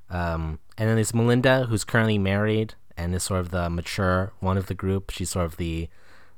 [0.09, 4.57] Um, and then there's Melinda, who's currently married and is sort of the mature one
[4.57, 5.11] of the group.
[5.11, 5.89] She's sort of the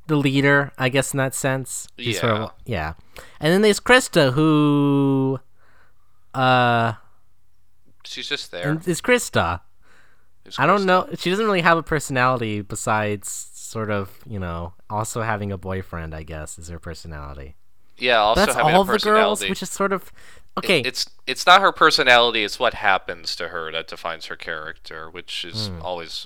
[0.07, 1.87] the leader, I guess, in that sense.
[1.99, 2.93] She's sort of- yeah.
[3.39, 5.39] And then there's Krista, who,
[6.39, 6.93] uh,
[8.03, 8.69] She's just there.
[8.71, 9.61] and there's Krista.
[10.57, 11.07] I don't know.
[11.17, 16.15] She doesn't really have a personality besides sort of, you know, also having a boyfriend.
[16.15, 17.55] I guess is her personality.
[17.97, 18.17] Yeah.
[18.17, 18.55] Also having a personality.
[18.55, 20.11] That's having all a the girls, which is sort of
[20.57, 20.79] okay.
[20.79, 22.43] It's it's not her personality.
[22.43, 25.81] It's what happens to her that defines her character, which is Hmm.
[25.83, 26.25] always,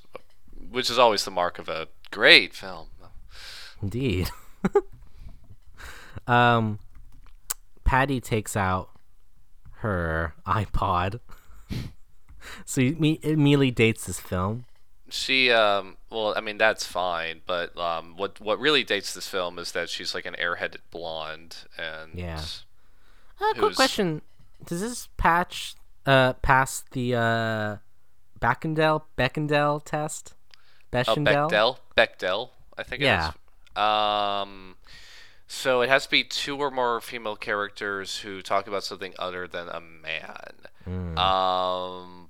[0.69, 2.87] which is always the mark of a great film.
[3.81, 4.29] Indeed.
[6.27, 6.79] um,
[7.83, 8.89] Patty takes out
[9.83, 11.19] her iPod,
[12.65, 14.65] so he me- immediately dates this film.
[15.09, 19.59] She, um, well, I mean that's fine, but um, what what really dates this film
[19.59, 22.41] is that she's like an airheaded blonde, and Yeah.
[23.39, 24.21] Uh, quick question:
[24.65, 27.77] Does this patch uh pass the uh
[28.41, 30.33] Bechdel Bechdel test?
[30.35, 31.49] Oh, Bechdel.
[31.49, 33.29] Bechdel, Bechdel, I think Yeah.
[33.29, 33.81] it is.
[33.81, 34.75] Um,
[35.47, 39.47] so it has to be two or more female characters who talk about something other
[39.47, 40.53] than a man.
[40.85, 41.17] Hmm.
[41.17, 42.29] Um,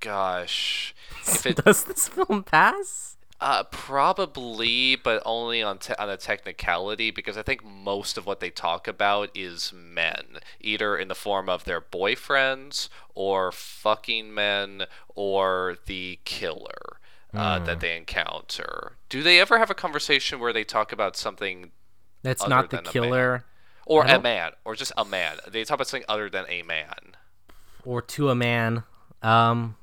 [0.00, 0.94] gosh,
[1.26, 3.16] if it Does this film pass?
[3.40, 8.40] Uh, probably, but only on te- on a technicality because I think most of what
[8.40, 14.84] they talk about is men, either in the form of their boyfriends or fucking men
[15.14, 16.98] or the killer
[17.34, 17.64] uh, Hmm.
[17.66, 18.92] that they encounter.
[19.08, 21.72] Do they ever have a conversation where they talk about something
[22.24, 23.44] That's not the a killer,
[23.86, 25.36] or a man or just a man?
[25.46, 27.16] They talk about something other than a man.
[27.84, 28.82] or to a man.
[29.22, 29.76] Um,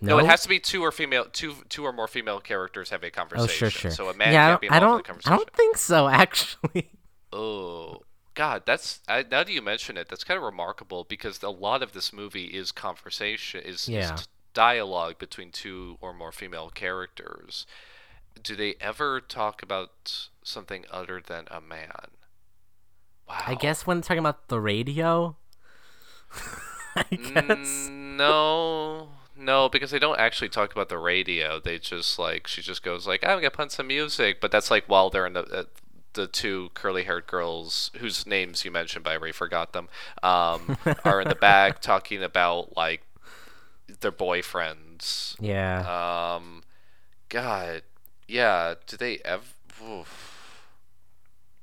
[0.00, 2.90] No, no, it has to be two or female, two two or more female characters
[2.90, 3.44] have a conversation.
[3.44, 3.90] Oh, sure, sure.
[3.90, 5.16] So a man yeah, can't be I involved don't.
[5.16, 5.36] in the I conversation.
[5.38, 6.08] don't think so.
[6.24, 6.90] Actually,
[7.32, 8.02] Oh
[8.34, 11.82] God, that's I, now that you mention it, that's kind of remarkable because a lot
[11.82, 14.14] of this movie is conversation, is, Yeah.
[14.14, 17.66] is dialogue between two or more female characters.
[18.42, 21.90] Do they ever talk about something other than a man?
[23.28, 23.42] Wow.
[23.46, 25.36] I guess when talking about the radio.
[26.96, 27.88] I guess.
[27.90, 31.60] Mm, no, no, because they don't actually talk about the radio.
[31.60, 34.84] They just like she just goes like, "I'm gonna put some music," but that's like
[34.86, 35.64] while they're in the uh,
[36.14, 39.88] the two curly-haired girls whose names you mentioned, but I already forgot them,
[40.22, 43.02] um, are in the back talking about like
[44.00, 45.36] their boyfriends.
[45.38, 46.36] Yeah.
[46.36, 46.62] Um,
[47.28, 47.82] God,
[48.26, 48.74] yeah.
[48.86, 49.44] Do they ever?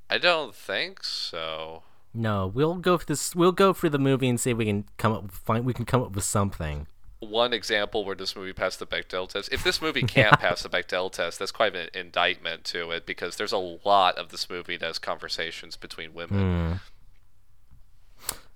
[0.10, 1.84] I don't think so.
[2.14, 3.36] no, we'll go for this.
[3.36, 5.32] We'll go through the movie and see if we can come up.
[5.32, 6.88] Find we can come up with something.
[7.20, 9.52] One example where this movie passed the Bechdel test.
[9.52, 13.38] If this movie can't pass the Bechdel test, that's quite an indictment to it because
[13.38, 16.82] there's a lot of this movie that has conversations between women.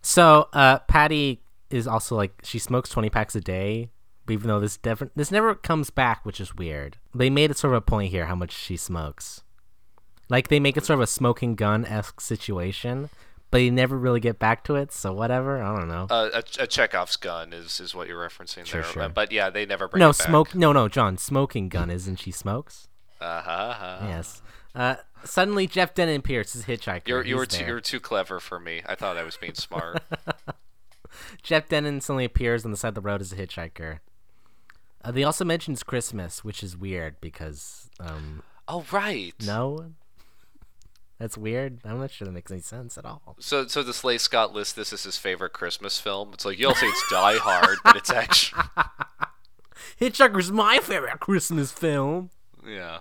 [0.01, 3.89] So, uh, Patty is also like she smokes twenty packs a day,
[4.29, 6.97] even though this defi- this never comes back, which is weird.
[7.15, 9.43] They made it sort of a point here how much she smokes.
[10.29, 13.09] Like they make it sort of a smoking gun esque situation,
[13.49, 14.91] but you never really get back to it.
[14.91, 16.07] So whatever, I don't know.
[16.09, 18.91] Uh, a, a Chekhov's gun is, is what you're referencing Sure, there.
[18.91, 19.01] sure.
[19.03, 20.27] Uh, But yeah, they never bring no it back.
[20.27, 20.53] smoke.
[20.55, 22.89] No, no, John, smoking gun isn't she smokes?
[23.21, 24.05] Uh-huh, uh-huh.
[24.07, 24.41] Yes.
[24.75, 27.07] Uh, suddenly Jeff Denton appears as a hitchhiker.
[27.07, 28.81] You're, you were too, you were too clever for me.
[28.85, 30.03] I thought I was being smart.
[31.41, 33.99] Jeff Denton suddenly appears on the side of the road as a hitchhiker.
[35.03, 39.33] Uh, they also mentions Christmas, which is weird because um, oh right.
[39.45, 39.93] no,
[41.19, 41.80] that's weird.
[41.86, 43.36] I'm not sure that makes any sense at all.
[43.39, 46.32] So so the Slay Scott lists this as his favorite Christmas film.
[46.34, 48.62] It's like you'll say it's Die Hard, but it's actually
[49.99, 52.30] Hitchhiker's my favorite Christmas film.
[52.65, 52.99] yeah.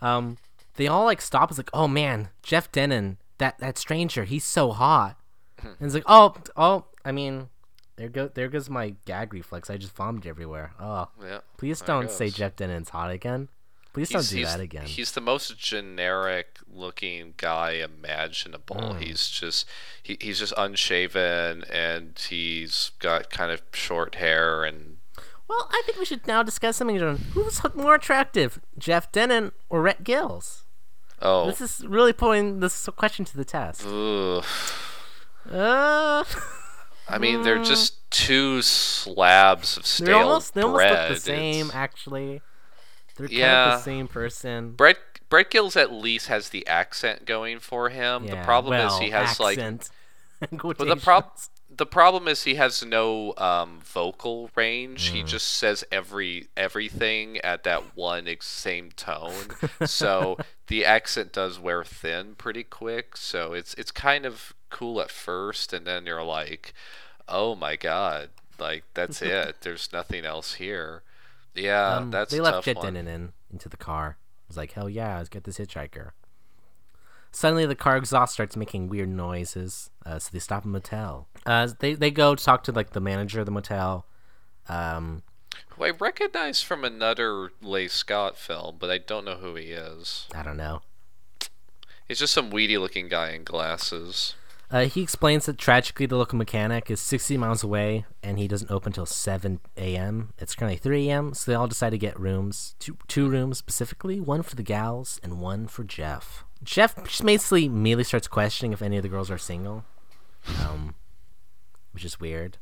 [0.00, 0.36] Um,
[0.76, 1.50] they all like stop.
[1.50, 5.16] It's like, oh man, Jeff Denton, that that stranger, he's so hot.
[5.62, 7.48] and it's like, oh, oh, I mean,
[7.96, 9.70] there go there goes my gag reflex.
[9.70, 10.72] I just vomited everywhere.
[10.78, 11.40] Oh, Yeah.
[11.56, 12.30] please don't say.
[12.30, 13.48] Jeff Denton's hot again.
[13.98, 14.86] Please don't He's- do he's- that again.
[14.86, 18.94] He's the most generic looking guy imaginable.
[18.94, 19.00] Hmm.
[19.00, 19.66] He's just
[20.02, 24.96] he, he's just unshaven and he's got kind of short hair and
[25.48, 26.96] Well, I think we should now discuss something.
[26.98, 30.64] Who's more attractive, Jeff Denton or Rhett Giles?
[31.20, 33.84] oh This is really putting this question to the test.
[33.86, 34.44] ugh.
[35.50, 36.24] Uh,
[37.08, 41.66] I mean they're just two slabs of stale they almost they almost look the same.
[41.66, 42.42] It's- Actually,
[43.18, 43.76] they're kind of Yeah.
[43.76, 44.72] the same person.
[44.72, 48.24] Brett Brett Giles at least has the accent going for him.
[48.24, 49.58] Yeah, the Yeah, problem is he has like.
[49.58, 51.32] But the prob
[51.70, 55.10] the problem is he has no um, vocal range.
[55.10, 55.14] Mm.
[55.14, 59.48] He just says every everything at that one ex- same tone.
[59.84, 63.16] so the accent does wear thin pretty quick.
[63.16, 66.72] So it's it's kind of cool at first, and then you're like,
[67.28, 69.56] oh my god, like that's it.
[69.60, 71.02] There's nothing else here.
[71.58, 72.80] Yeah, Um, that's they left Jet.
[72.80, 74.18] Denon in into the car.
[74.44, 76.10] It was like, hell yeah, let's get this hitchhiker.
[77.30, 81.28] Suddenly, the car exhaust starts making weird noises, uh, so they stop at a motel.
[81.44, 84.06] Uh, they they go to talk to like the manager of the motel.
[84.68, 85.22] Um,
[85.70, 90.26] Who I recognize from another Leigh Scott film, but I don't know who he is.
[90.34, 90.80] I don't know.
[92.06, 94.34] He's just some weedy looking guy in glasses.
[94.70, 98.70] Uh, he explains that tragically the local mechanic is 60 miles away and he doesn't
[98.70, 100.34] open until 7 a.m.
[100.38, 104.20] It's currently 3 a.m., so they all decide to get rooms, two, two rooms specifically,
[104.20, 106.44] one for the gals and one for Jeff.
[106.62, 109.84] Jeff just basically immediately starts questioning if any of the girls are single,
[110.60, 110.94] um,
[111.92, 112.58] which is weird.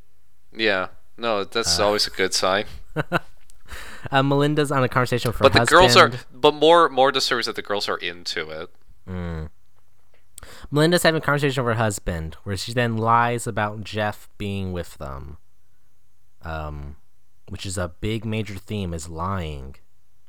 [0.55, 2.65] Yeah, no, that's always a good sign.
[4.09, 5.79] Uh, Melinda's on a conversation with her But the husband.
[5.81, 8.69] girls are, but more more disturbs that the girls are into it.
[10.71, 14.97] Melinda's having a conversation with her husband, where she then lies about Jeff being with
[14.97, 15.37] them.
[16.43, 16.97] Um,
[17.49, 19.75] which is a big major theme is lying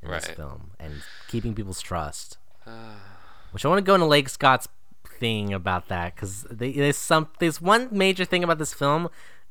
[0.02, 2.38] in this film and keeping people's trust.
[3.52, 4.68] which I want to go into Leigh Scott's
[5.18, 9.08] thing about that because there's some there's one major thing about this film,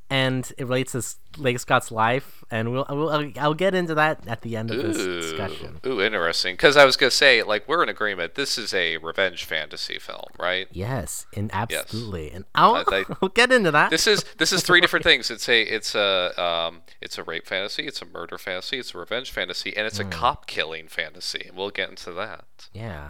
[0.10, 1.04] and it relates to
[1.42, 4.98] Leigh Scott's life, and we'll, we'll I'll, get into that at the end of this
[4.98, 5.80] Ooh, discussion.
[5.86, 6.54] ooh, interesting.
[6.54, 8.36] Because I was gonna say, like, we're in agreement.
[8.36, 10.68] This is a revenge fantasy film, right?
[10.72, 12.36] Yes, and absolutely, yes.
[12.36, 13.90] and I'll, I- I- I'll get into that.
[13.90, 15.30] This is this is three different things.
[15.30, 18.98] It's a it's a um it's a rape fantasy, it's a murder fantasy, it's a
[18.98, 21.52] revenge fantasy, and it's a cop killing fantasy.
[21.54, 22.70] We'll get into that.
[22.74, 23.10] Yeah.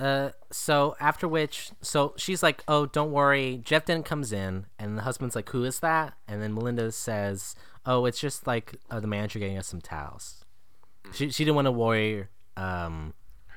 [0.00, 4.96] Uh, so after which, so she's like, "Oh, don't worry." Jeff then comes in, and
[4.96, 9.00] the husband's like, "Who is that?" And then Melinda says, "Oh, it's just like uh,
[9.00, 10.44] the manager getting us some towels."
[11.12, 13.12] She she didn't want to worry um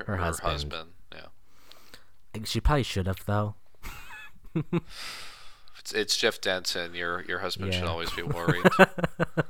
[0.05, 0.89] her, husband.
[1.13, 2.41] Yeah.
[2.43, 3.55] She probably should have though.
[5.79, 6.95] It's, it's Jeff Denton.
[6.95, 8.63] Your your husband should always be worried.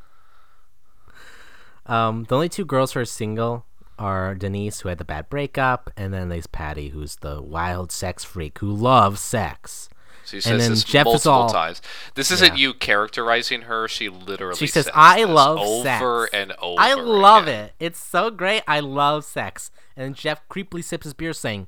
[1.86, 3.66] Um, the only two girls who are single
[4.00, 8.24] are Denise, who had the bad breakup, and then there's Patty, who's the wild sex
[8.24, 9.90] freak who loves sex.
[10.26, 11.82] She And says then this Jeff is multiple all- times.
[12.16, 12.68] This isn't Yeah.
[12.68, 13.88] you characterizing her.
[13.90, 16.80] She literally She says, "I love over sex." and over.
[16.82, 17.66] I love again.
[17.66, 17.74] it.
[17.80, 18.64] It's so great.
[18.68, 19.70] I love sex.
[19.98, 21.68] And then Jeff creepily sips his beer, saying,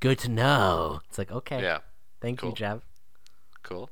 [0.00, 1.78] "Good to know." It's like, okay, Yeah,
[2.20, 2.52] thank you.
[2.52, 2.80] Jeff.
[3.62, 3.88] cool.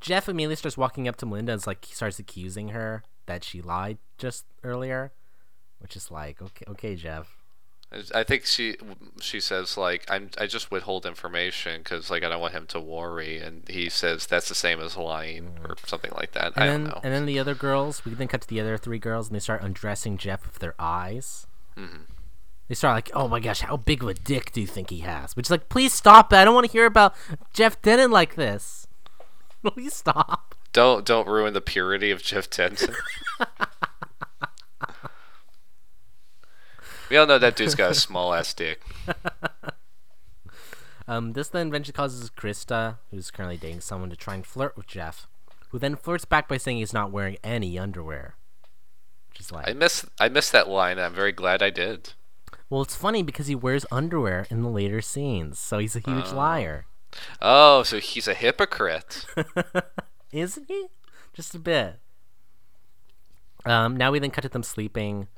[0.00, 3.44] Jeff immediately starts walking up to Melinda and it's like he starts accusing her that
[3.44, 5.12] she lied just earlier,
[5.86, 7.36] which is like, okay, okay, Jeff.
[8.12, 8.74] I think she
[9.20, 12.80] she says like I'm I just withhold information because like I don't want him to
[12.80, 16.54] worry, and he says that's the same as lying or something like that.
[16.56, 17.00] And I then, don't know.
[17.04, 19.40] and then the other girls, we then cut to the other three girls, and they
[19.40, 21.46] start undressing Jeff with their eyes.
[21.78, 22.02] Mm-hmm.
[22.66, 24.98] They start like, "Oh my gosh, how big of a dick do you think he
[25.00, 26.36] has?" Which is like, please stop it.
[26.36, 27.14] I don't want to hear about
[27.52, 28.88] Jeff Denton like this.
[29.62, 30.56] Please stop.
[30.72, 32.96] Don't don't ruin the purity of Jeff Denton.
[37.10, 38.80] we all know that dude's got a small ass dick.
[41.08, 44.88] Um, this then eventually causes Krista, who's currently dating someone, to try and flirt with
[44.88, 45.28] Jeff,
[45.68, 48.34] who then flirts back by saying he's not wearing any underwear.
[49.28, 50.98] Which is like, I miss I missed that line.
[50.98, 52.14] I'm very glad I did.
[52.68, 56.32] well, it's funny because he wears underwear in the later scenes, so he's a huge
[56.32, 56.86] liar.
[57.40, 59.26] Oh, so he's a hypocrite.
[60.32, 60.86] Isn't he?
[61.34, 62.00] Just a bit.
[63.64, 65.28] Um, now we then cut to them sleeping.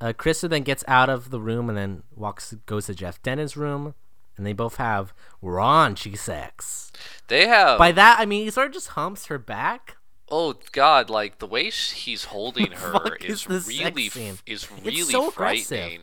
[0.00, 3.56] Uh, Krista then gets out of the room and then walks, goes to Jeff Denton's
[3.56, 3.94] room,
[4.36, 6.92] and they both have raunchy sex.
[7.28, 9.96] They have By that I mean he sort of just humps her back.
[10.30, 15.28] oh god, like the way he's holding her is is really is It's really so
[15.30, 15.66] aggressive.
[15.78, 16.00] frightening.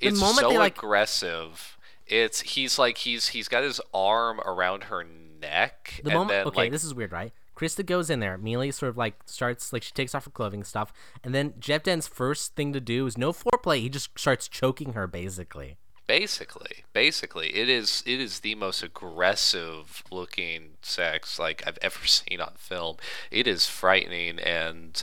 [0.00, 1.76] The It's moment so they, like- aggressive.
[2.06, 5.04] It's he's like he's he's got his arm around her
[5.40, 7.32] neck The and moment, then okay, like this is weird, right?
[7.56, 10.60] Krista goes in there, immediately sort of like starts like she takes off her clothing
[10.60, 10.92] and stuff,
[11.22, 13.80] and then Jeff Den's first thing to do is no foreplay.
[13.80, 15.76] He just starts choking her, basically.
[16.06, 22.40] basically basically it is it is the most aggressive looking sex like I've ever seen
[22.40, 22.96] on film.
[23.30, 25.02] It is frightening and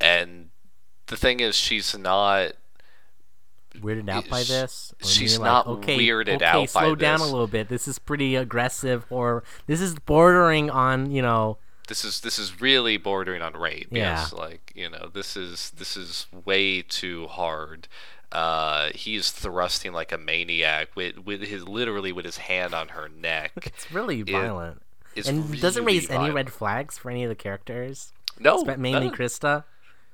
[0.00, 0.50] and
[1.06, 2.52] the thing is she's not
[3.80, 4.94] weirded out by this?
[5.02, 7.68] She's not okay, weirded okay, out by slow down a little bit.
[7.68, 12.60] This is pretty aggressive, or this is bordering on, you know, this is this is
[12.60, 13.88] really bordering on rape.
[13.90, 14.20] Yeah.
[14.20, 17.88] Yes, like you know, this is this is way too hard.
[18.32, 23.08] Uh, he's thrusting like a maniac with with his literally with his hand on her
[23.08, 23.52] neck.
[23.62, 24.82] it's really violent.
[25.14, 28.12] It's and doesn't really raise any red flags for any of the characters.
[28.38, 29.10] No, mainly none.
[29.12, 29.64] Krista.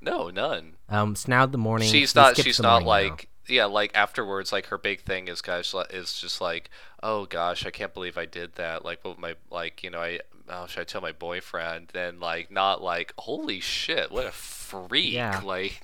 [0.00, 0.74] no, none.
[0.88, 1.88] Um, so now the morning.
[1.88, 2.36] She's not.
[2.36, 3.28] She's not morning like.
[3.48, 6.70] Yeah, like afterwards, like her big thing is guys is just like,
[7.02, 8.84] oh gosh, I can't believe I did that.
[8.84, 11.88] Like, what my like, you know, I oh should I tell my boyfriend?
[11.92, 15.12] Then like, not like, holy shit, what a freak!
[15.12, 15.40] Yeah.
[15.44, 15.82] Like,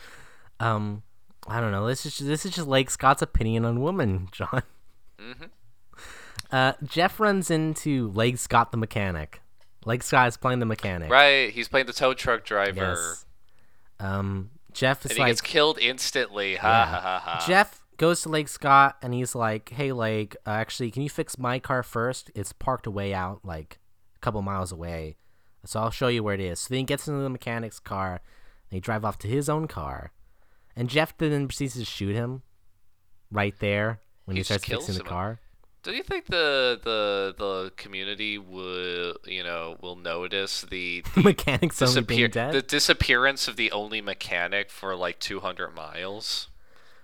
[0.60, 1.02] um,
[1.46, 1.86] I don't know.
[1.86, 4.62] This is this is just like Scott's opinion on women, John.
[5.18, 5.48] Mhm.
[6.52, 9.40] Uh, Jeff runs into Leigh Scott the mechanic.
[9.86, 11.10] Leigh Scott is playing the mechanic.
[11.10, 11.50] right?
[11.50, 13.24] He's playing the tow truck driver, Yes.
[14.00, 16.56] Um, Jeff is and he like gets killed instantly.
[16.56, 16.86] Ha Yeah.
[16.86, 17.44] ha ha ha.
[17.46, 21.38] Jeff goes to Leigh Scott and he's like, "Hey, Lake, uh, actually, can you fix
[21.38, 22.30] my car first?
[22.34, 23.78] It's parked away out, like
[24.16, 25.16] a couple miles away.
[25.64, 28.20] So I'll show you where it is." So then he gets into the mechanic's car.
[28.70, 30.12] And they drive off to his own car,
[30.76, 32.42] and Jeff then proceeds to shoot him
[33.32, 35.40] right there when he, He starts fixing the car.
[35.82, 41.78] Do you think the the the community will you know will notice the The mechanic's
[41.78, 42.52] disappear being dead.
[42.52, 46.48] the disappearance of the only mechanic for like 200 miles?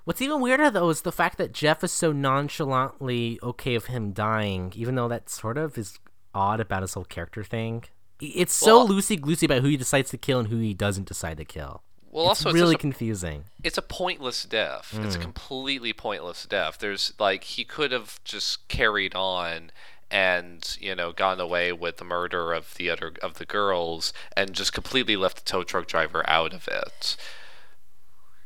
[0.05, 4.13] What's even weirder though is the fact that Jeff is so nonchalantly okay of him
[4.13, 5.99] dying, even though that sort of is
[6.35, 7.85] odd about his whole character thing.
[8.21, 11.09] It's so Well- loosey goosey about who he decides to kill and who he doesn't
[11.09, 11.83] decide to kill.
[12.17, 13.45] Well, it's also really it's, just confusing.
[13.63, 14.91] a, it's a pointless death.
[14.97, 15.05] Hmm.
[15.05, 16.79] It's a completely pointless death.
[16.79, 19.71] There's like he could have just carried on
[20.11, 24.55] and you know gone away with the murder of the other of the girls and
[24.55, 27.19] just completely left the tow truck driver out of it.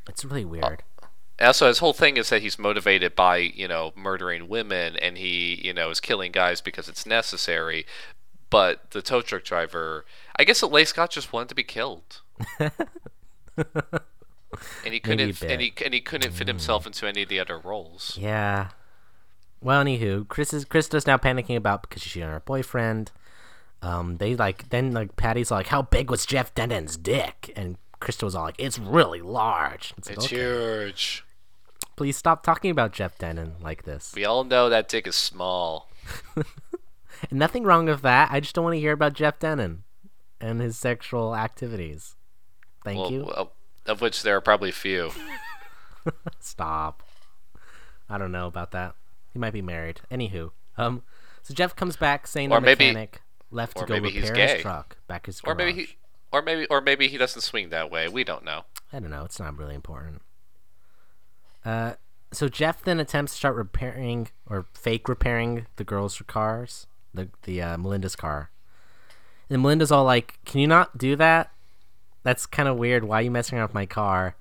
[0.09, 0.83] It's really weird.
[1.39, 5.17] And also, his whole thing is that he's motivated by you know murdering women, and
[5.17, 7.87] he you know is killing guys because it's necessary.
[8.51, 10.05] But the tow truck driver,
[10.35, 12.23] I guess that Leigh Scott just wanted to be killed,
[14.85, 17.59] and he couldn't and he and he couldn't fit himself into any of the other
[17.59, 18.19] roles.
[18.21, 18.69] Yeah.
[19.63, 23.13] Well, anywho, Chris is Krista's now panicking about because she's on her boyfriend.
[23.83, 28.25] Um, they like then like Patty's like, "How big was Jeff Denton's dick?" And Krista
[28.25, 31.25] was all like, "It's really large." It's like, It's okay, huge.
[31.97, 34.13] please stop talking about Jeff Denton like this.
[34.15, 35.89] We all know that dick is small.
[37.29, 38.31] And nothing wrong with that.
[38.33, 39.85] I just don't want to hear about Jeff Denton
[40.41, 42.17] and his sexual activities.
[42.85, 43.25] Thank Well, you.
[43.25, 43.53] well,
[43.87, 45.11] of which there are probably few.
[46.41, 47.03] Stop.
[48.09, 48.95] I don't know about that.
[49.33, 50.01] He might be married.
[50.11, 51.03] Anywho, um,
[51.43, 54.97] so Jeff comes back saying Or the maybe- mechanic left to go repair his truck
[55.09, 55.89] back his Or maybe he,
[56.33, 58.09] or maybe, or maybe he doesn't swing that way.
[58.09, 58.65] We don't know.
[58.93, 59.25] I don't know.
[59.25, 60.23] It's not really important.
[61.65, 61.95] Uh,
[62.33, 67.61] so Jeff then attempts to start repairing or fake repairing the girls' cars, the the
[67.61, 68.51] uh, Melinda's car.
[69.49, 71.51] And Melinda's all like, "Can you not do that?
[72.23, 73.05] That's kind of weird.
[73.05, 74.37] Why are you messing around with my car?"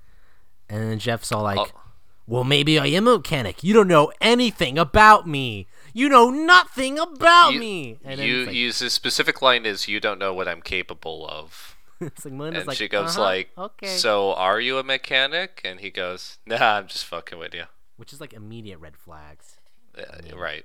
[0.68, 1.80] And then Jeff's all like, Oh.
[2.26, 3.64] "Well, maybe I am a mechanic.
[3.64, 5.66] You don't know anything about me.
[5.92, 9.98] You know nothing about You- me." And you like, use the specific line is you
[10.00, 11.76] don't know what I'm capable of.
[12.00, 15.60] it's like Melinda's And like, she goes "Uh-huh, like, "Okay," "So are you a mechanic?"
[15.64, 17.64] And he goes, "Nah, I'm just fucking with you."
[17.96, 19.58] which is like immediate red flags.
[19.98, 20.04] Uh,
[20.34, 20.64] right.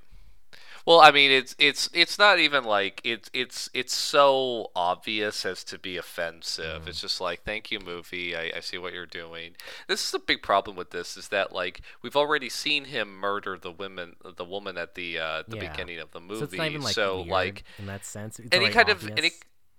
[0.86, 5.64] Well, I mean, it's it's it's not even like it's it's it's so obvious as
[5.66, 6.84] to be offensive.
[6.84, 6.88] Mm.
[6.88, 8.36] It's just like, thank you, movie.
[8.36, 9.56] I, I see what you're doing.
[9.88, 13.58] This is a big problem with this is that like we've already seen him murder
[13.58, 15.72] the women, the woman at the uh, the Yeah.
[15.72, 16.40] beginning of the movie.
[16.40, 18.40] So it's not even like So, like in that sense.
[18.40, 19.32] It's any kind of any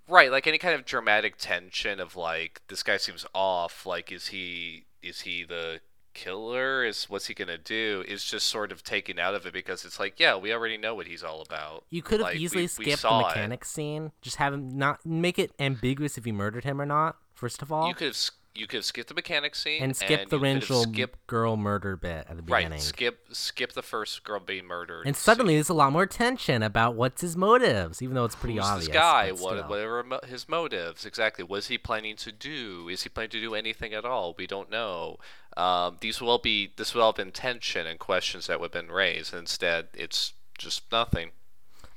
[0.08, 4.28] right like any kind of dramatic tension of like this guy seems off like is
[4.28, 5.80] he is he the
[6.16, 9.84] killer is what's he gonna do is just sort of taken out of it because
[9.84, 12.62] it's like yeah we already know what he's all about You could have Like, easily
[12.62, 13.26] we skipped the saw it.
[13.28, 14.12] mechanic scene.
[14.22, 17.16] Just have him not make it ambiguous if he murdered him or not.
[17.34, 18.16] First of all, you could have
[18.58, 21.96] you could skip the mechanic scene and skip the could have Rangel skip girl murder
[21.96, 22.70] bit at the beginning.
[22.72, 25.22] right skip skip the first girl being murdered and scene.
[25.22, 28.64] suddenly there's a lot more tension about what's his motives, even though it's pretty Who's
[28.64, 28.86] obvious.
[28.88, 29.32] this guy?
[29.32, 31.44] What whatever his motives exactly?
[31.44, 32.88] What is he planning to do?
[32.88, 34.34] Is he planning to do anything at all?
[34.36, 35.18] We don't know.
[35.56, 38.94] Um, these will be this will have been tension and questions that would have been
[38.94, 39.32] raised.
[39.34, 41.30] Instead, it's just nothing.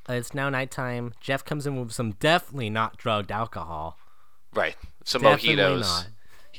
[0.09, 1.13] Uh, it's now nighttime.
[1.19, 3.97] Jeff comes in with some definitely not drugged alcohol.
[4.53, 4.75] Right.
[5.03, 5.81] Some Definitely mojitos.
[5.81, 6.07] not.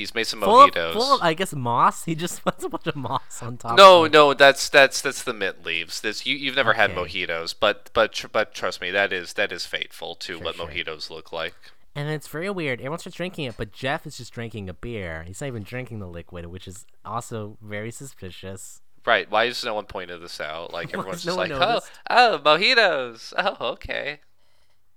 [0.00, 0.92] He's made some Full of, mojitos.
[0.94, 2.04] full of, I guess, moss.
[2.04, 3.76] He just puts a bunch of moss on top.
[3.76, 6.00] no, of no, that's that's that's the mint leaves.
[6.00, 9.52] This you you've never had mojitos, but but tr- but trust me, that is that
[9.52, 10.66] is fateful to what sure.
[10.66, 11.54] mojitos look like.
[11.94, 12.80] And it's very weird.
[12.80, 15.24] Everyone starts drinking it, but Jeff is just drinking a beer.
[15.26, 18.80] He's not even drinking the liquid, which is also very suspicious.
[19.04, 19.28] Right?
[19.30, 20.72] Why is no one pointed this out?
[20.72, 21.80] Like everyone's has no just like, oh,
[22.10, 23.32] oh, mojitos.
[23.36, 24.20] Oh, okay.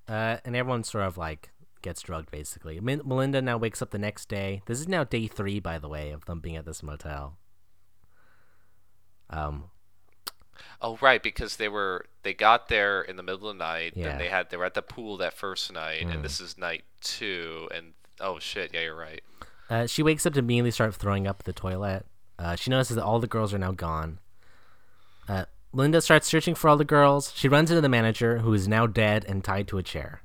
[0.08, 1.50] Uh, and everyone's sort of like
[1.84, 2.80] gets drugged basically.
[2.80, 4.64] Melinda now wakes up the next day.
[4.66, 7.38] This is now day three, by the way, of them being at this motel.
[9.30, 9.66] Um,
[10.82, 13.94] Oh right, because they were they got there in the middle of the night.
[13.96, 14.10] Yeah.
[14.10, 16.16] Then they had they were at the pool that first night, Mm.
[16.16, 17.70] and this is night two.
[17.74, 19.22] And oh shit, yeah, you're right.
[19.70, 22.06] uh, she wakes up to immediately start throwing up the toilet.
[22.38, 24.20] Uh, she notices that all the girls are now gone.
[25.28, 27.32] Uh, Linda starts searching for all the girls.
[27.36, 30.22] She runs into the manager, who is now dead and tied to a chair.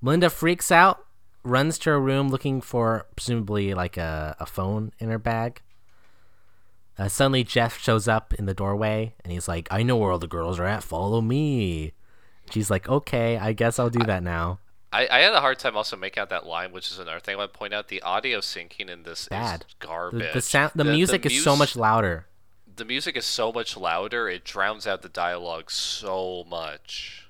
[0.00, 1.04] Melinda freaks out,
[1.42, 5.62] runs to her room looking for presumably like a, a phone in her bag.
[6.98, 10.18] Uh, suddenly, Jeff shows up in the doorway and he's like, I know where all
[10.18, 10.82] the girls are at.
[10.82, 11.92] Follow me.
[12.50, 14.58] She's like, Okay, I guess I'll do that now.
[14.92, 17.34] I, I had a hard time also making out that line, which is another thing
[17.34, 17.88] I want to point out.
[17.88, 19.66] The audio syncing in this Bad.
[19.68, 20.32] is The, garbage.
[20.32, 22.26] the, sound, the, music is so much louder.
[22.74, 24.28] The music is so much louder.
[24.28, 27.27] It drowns out the dialogue so much.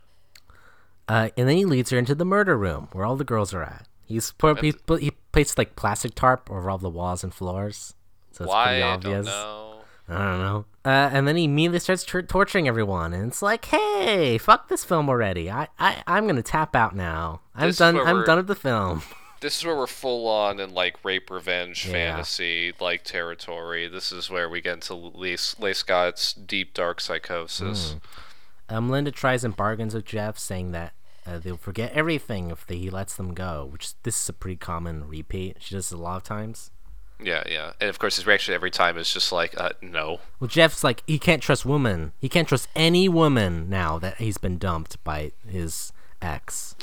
[1.09, 3.62] Uh, and then he leads her into the murder room where all the girls are
[3.62, 3.86] at.
[4.06, 7.94] He's put, he, he placed like plastic tarp over all the walls and floors,
[8.32, 8.66] so it's Why?
[8.66, 9.26] pretty I obvious.
[9.26, 9.64] don't know.
[10.11, 10.64] I don't know.
[10.86, 14.82] Uh, and then he immediately starts tor- torturing everyone, and it's like, hey, fuck this
[14.84, 15.50] film already.
[15.50, 17.42] I, I, I'm gonna tap out now.
[17.54, 17.98] I'm This done.
[17.98, 19.02] I'm done with the film.
[19.40, 21.92] This is where we're full on in like rape revenge Yeah.
[21.92, 23.86] fantasy like territory.
[23.86, 27.94] This is where we get into Leigh, Scott's deep dark psychosis.
[28.68, 30.92] Um, Linda tries and bargains with Jeff, saying that
[31.29, 33.68] uh, they'll forget everything if they, he lets them go.
[33.70, 35.57] Which this is a pretty common repeat.
[35.61, 36.70] She does it a lot of times.
[37.20, 37.72] Yeah, yeah.
[37.81, 40.20] And of course, his reaction every time is just like, uh, no.
[40.39, 42.12] Well, Jeff's like he can't trust women.
[42.20, 46.76] He can't trust any woman now that he's been dumped by his ex.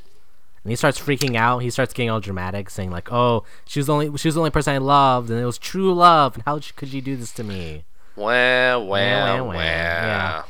[0.63, 1.59] And he starts freaking out.
[1.59, 4.41] He starts getting all dramatic, saying like, "Oh, she was the only she was the
[4.41, 6.35] only person I loved, and it was true love.
[6.35, 7.85] And how could you do this to me?"
[8.15, 9.43] Wah, wah, wah, wah.
[9.43, 9.53] wah.
[9.53, 10.43] Yeah.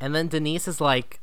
[0.00, 1.20] And then Denise is like,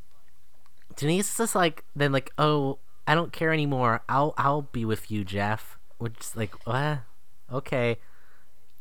[0.97, 4.01] Denise is just like, then like, "Oh, I don't care anymore.
[4.09, 6.99] I'll I'll be with you, Jeff." Which is like, what?
[7.51, 7.97] Okay.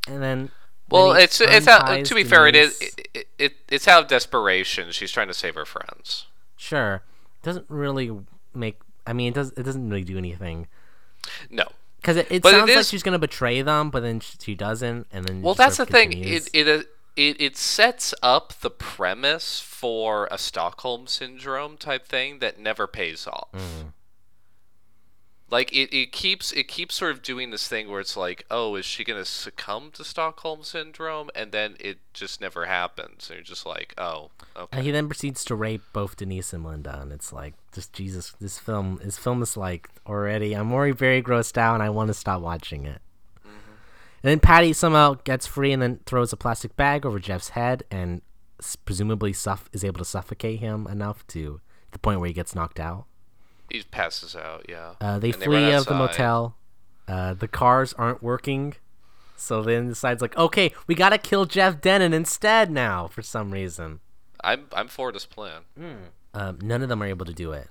[0.08, 0.50] And then.
[0.88, 4.02] Well, then it's it's how, to be fair, it is it, it, it it's out
[4.04, 4.90] of desperation.
[4.92, 6.26] She's trying to save her friends.
[6.56, 7.02] Sure.
[7.42, 8.10] Doesn't really
[8.54, 8.78] make.
[9.06, 9.50] I mean, it does.
[9.52, 10.68] It doesn't really do anything
[11.50, 11.66] No.
[12.00, 14.54] because it, it But it sounds like she's gonna betray them, but then she, she
[14.54, 15.42] doesn't, and then.
[15.42, 16.10] Well, that's the of thing.
[16.10, 16.48] continues.
[16.52, 16.86] It it,
[17.16, 23.26] it it sets up the premise for a Stockholm syndrome type thing that never pays
[23.26, 23.48] off.
[23.52, 23.92] Mm.
[25.48, 28.74] Like it, it keeps it keeps sort of doing this thing where it's like, oh,
[28.74, 31.30] is she gonna succumb to Stockholm syndrome?
[31.36, 33.28] And then it just never happens.
[33.30, 34.76] And you're just like, oh, okay.
[34.76, 38.34] And he then proceeds to rape both Denise and Linda, and it's like, just Jesus,
[38.40, 40.52] this film, this film is like already.
[40.52, 43.00] I'm already very grossed out, and I want to stop watching it.
[44.26, 47.84] And then Patty somehow gets free and then throws a plastic bag over Jeff's head
[47.92, 48.22] and
[48.84, 51.60] presumably suff- is able to suffocate him enough to
[51.92, 53.04] the point where he gets knocked out.
[53.70, 54.66] He passes out.
[54.68, 54.94] Yeah.
[55.00, 56.56] Uh, they And flee out of the motel.
[57.06, 58.74] Uh, the cars aren't working.
[59.36, 64.00] So then decides like, okay, we gotta kill Jeff Denton instead now for some reason.
[64.42, 65.62] I'm I'm for this plan.
[66.34, 67.68] Um, none of them are able to do it.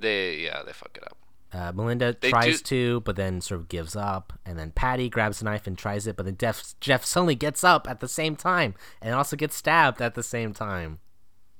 [0.00, 1.16] They yeah they fuck it up.
[1.54, 2.64] Uh, Melinda They tries do-
[2.96, 4.32] to, but then sort of gives up.
[4.44, 7.62] And then Patty grabs a knife and tries it, but then Jeff, Jeff suddenly gets
[7.62, 10.98] up at the same time and also gets stabbed at the same time.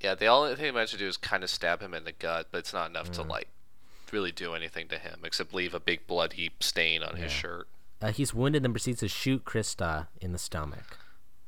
[0.01, 2.11] Yeah, the only thing they managed to do is kind of stab him in the
[2.11, 3.13] gut, but it's not enough Mm.
[3.13, 3.47] to like
[4.11, 7.67] really do anything to him except leave a big blood heap stain on his shirt.
[8.01, 10.97] Uh, he's wounded and proceeds to shoot Krista in the stomach.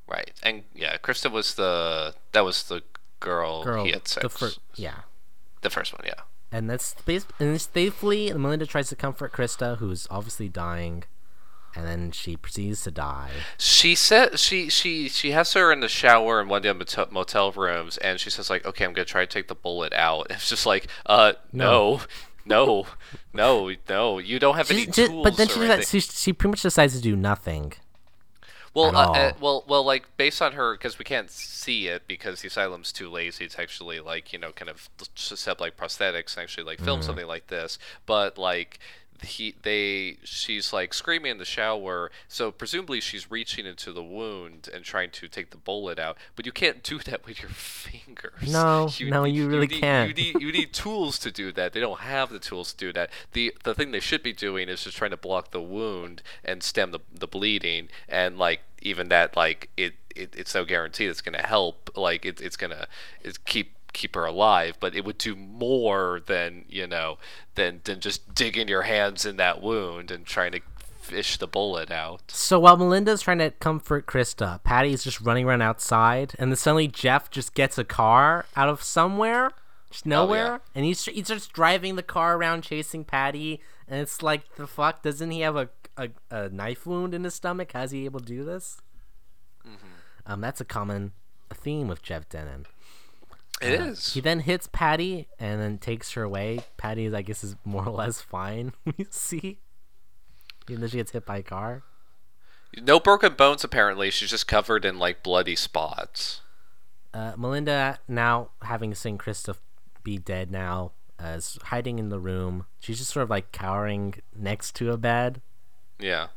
[0.07, 2.81] Right, and yeah, Krista was the that was the
[3.19, 4.23] girl, Girl, he had sex.
[4.23, 4.99] the first, yeah.
[5.61, 6.21] the first one, yeah.
[6.51, 7.89] And that's bas- and they
[8.41, 11.03] Melinda tries to comfort Krista, who's obviously dying,
[11.75, 13.31] and then she proceeds to die.
[13.57, 17.51] She said she she she has her in the shower in one of the motel,
[17.51, 20.49] rooms, and she says like, "Okay, I'm gonna try to take the bullet out." It's
[20.49, 22.01] just like, uh, no,
[22.45, 22.87] no,
[23.33, 24.17] no, no.
[24.19, 25.23] You don't have any She, tools.
[25.25, 27.73] but then she, she she pretty much decides to do nothing.
[28.77, 32.41] Well, uh, uh, well, well, like based on her, because we can't see it because
[32.41, 34.89] the asylum's too lazy to actually like you know kind of
[35.45, 36.85] have like prosthetics and actually like Mm-hmm.
[36.85, 37.79] film something like this.
[38.05, 38.79] But like
[39.23, 44.69] he, they, she's like screaming in the shower, so presumably she's reaching into the wound
[44.71, 46.17] and trying to take the bullet out.
[46.35, 47.49] But you can't do that with your
[47.97, 48.53] fingers.
[48.53, 50.09] No, no, need- you really need, can't.
[50.09, 51.73] You need, you need tools to do that.
[51.73, 53.09] They don't have the tools to do that.
[53.33, 56.61] the The thing they should be doing is just trying to block the wound and
[56.61, 57.89] stem the, the bleeding.
[58.07, 61.89] And like even that, like it, it it's no guarantee it's gonna help.
[61.95, 62.87] Like it, it's gonna
[63.23, 67.17] it's keep keep her alive, but it would do more than you know
[67.55, 70.61] than than just digging your hands in that wound and trying to
[71.07, 72.21] fish the bullet out.
[72.27, 76.87] So while Melinda's trying to comfort Krista, Patty's just running around outside, and then suddenly
[76.87, 79.51] Jeff just gets a car out of somewhere,
[79.89, 84.21] just oh, nowhere, and he's he starts driving the car around chasing Patty, and it's
[84.21, 87.71] like the fuck doesn't he have a a, a knife wound in his stomach?
[87.73, 88.77] How's he able to do this?
[90.25, 91.13] Um, that's a common
[91.53, 92.65] theme with Jeff Denton.
[93.61, 94.13] It Uh, is.
[94.13, 96.59] He then hits Patty and then takes her away.
[96.77, 98.73] Patty, I guess, is more or less fine.
[98.97, 99.59] you see,
[100.69, 101.83] even though she gets hit by a car.
[102.81, 104.11] No broken bones apparently.
[104.11, 106.41] She's just covered in like bloody spots.
[107.13, 109.55] Uh, Melinda, now having seen Krista
[110.03, 110.91] be dead now,
[111.23, 112.65] uh, is hiding in the room.
[112.79, 115.41] She's just sort of like cowering next to a bed.
[115.99, 116.27] Yeah.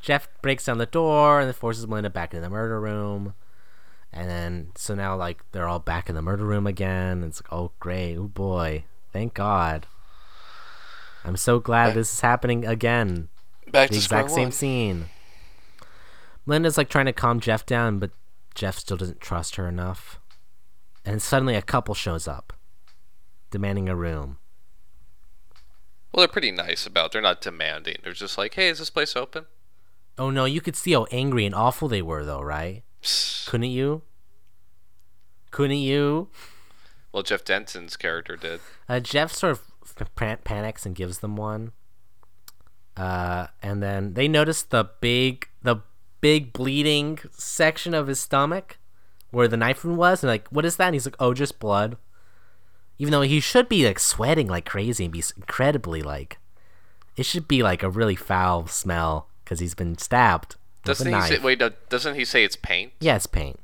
[0.00, 3.34] Jeff breaks down the door and forces Melinda back into the murder room.
[4.12, 7.22] And then, so now, like, they're all back in the murder room again.
[7.22, 8.16] It's like, oh, great.
[8.16, 8.84] Oh, boy.
[9.12, 9.86] Thank God.
[11.24, 13.28] I'm so glad this is happening again.
[13.70, 14.52] Back The to exact same one.
[14.52, 15.04] scene.
[16.44, 18.10] Melinda's like trying to calm Jeff down, but
[18.54, 20.18] Jeff still doesn't trust her enough.
[21.04, 22.52] And suddenly a couple shows up,
[23.50, 24.38] demanding a room.
[26.12, 27.06] Well, they're pretty nice about.
[27.06, 27.12] It.
[27.12, 27.96] They're not demanding.
[28.02, 29.46] They're just like, "Hey, is this place open?"
[30.18, 32.82] Oh no, you could see how angry and awful they were, though, right?
[33.46, 34.02] Couldn't you?
[35.50, 36.28] Couldn't you?
[37.12, 38.60] Well, Jeff Denton's character did.
[38.88, 39.52] Uh, Jeff sort
[40.00, 41.72] of pan- panics and gives them one.
[42.96, 45.76] Uh, and then they notice the big, the
[46.20, 48.78] big bleeding section of his stomach,
[49.30, 50.86] where the knife wound was, and like, what is that?
[50.86, 51.96] And he's like, oh, just blood.
[53.02, 56.38] Even though he should be like sweating like crazy and be incredibly like,
[57.16, 61.40] it should be like a really foul smell because he's been stabbed Doesn't he say?
[61.40, 62.92] Wait, no, doesn't he say it's paint?
[63.00, 63.58] yeah, it's paint.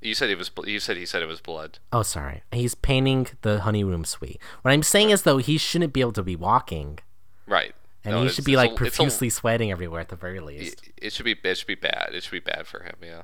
[0.00, 0.50] You said it was.
[0.66, 1.78] You said he said it was blood.
[1.92, 2.42] Oh, sorry.
[2.50, 4.40] He's painting the honey room suite.
[4.62, 6.98] What I'm saying is though, he shouldn't be able to be walking.
[7.46, 7.76] Right.
[8.04, 10.40] And No, he should be like a- it's a- profusely sweating everywhere at the very
[10.40, 10.88] least.
[10.88, 11.36] It, it should be.
[11.44, 12.10] It should be bad.
[12.14, 12.96] It should be bad for him.
[13.00, 13.22] Yeah.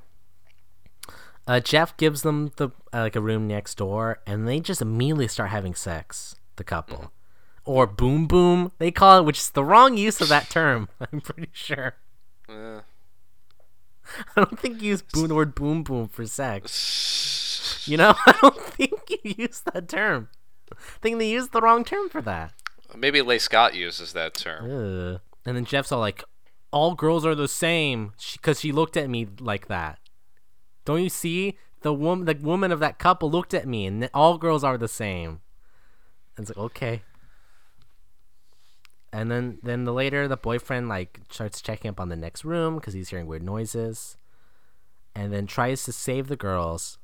[1.49, 5.27] Uh, Jeff gives them the uh, like a room next door, and they just immediately
[5.29, 6.35] start having sex.
[6.57, 7.07] The couple, Mm-hmm.
[7.71, 10.89] or boom boom they call it, which is the wrong use of that term.
[11.13, 11.95] I'm pretty sure.
[12.49, 12.81] Eh.
[14.37, 17.85] I don't think you use boom, the word boom boom for sex.
[17.85, 20.29] You know, I don't think you use that term.
[20.73, 22.53] I think they used the wrong term for that.
[22.95, 24.65] Maybe Leigh Scott uses that term.
[24.71, 25.21] Ugh.
[25.47, 26.23] And then Jeff's all like,
[26.71, 29.99] "All girls are the same," because she looked at me like that.
[30.89, 31.59] Don't you see?
[31.83, 34.89] The woman, the woman of that couple looked at me, and all girls are the
[34.89, 35.41] same.
[36.35, 37.03] And it's like, okay,
[39.13, 42.77] and then then the later the boyfriend like starts checking up on the next room
[42.77, 44.17] because he's hearing weird noises,
[45.15, 46.97] and then tries to save the girls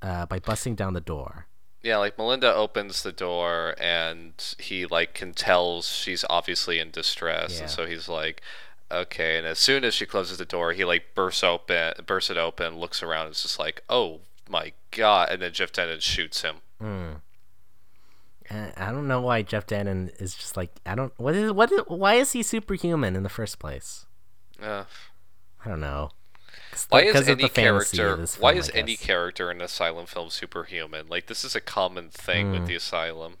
[0.00, 1.46] uh, by busting down the door.
[1.82, 7.54] Yeah, like Melinda opens the door and he like can tell she's obviously in distress,
[7.56, 7.62] Yeah.
[7.62, 8.42] and so he's like,
[8.90, 9.38] okay.
[9.38, 12.78] And as soon as she closes the door, he like bursts open, bursts it open,
[12.78, 15.30] looks around, and it's just like, oh my god!
[15.30, 16.56] And then Jeff Denton shoots him.
[18.50, 21.72] And I don't know why Jeff Denton is just like I don't what is what
[21.72, 24.04] is, why is he superhuman in the first place?
[24.62, 24.84] Uh,
[25.64, 26.10] I don't know.
[26.90, 28.16] why is any the fantasy of character?
[28.16, 31.06] this Why is any character in an Asylum film superhuman?
[31.08, 32.52] Like this is a common thing Hmm.
[32.52, 33.36] with the Asylum.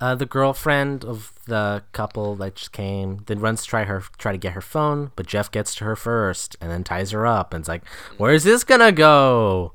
[0.00, 4.30] Uh, the girlfriend of the couple that just came then runs to try her try
[4.30, 7.52] to get her phone, but Jeff gets to her first and then ties her up
[7.52, 7.84] and it's like,
[8.16, 9.72] "Where's this gonna go?"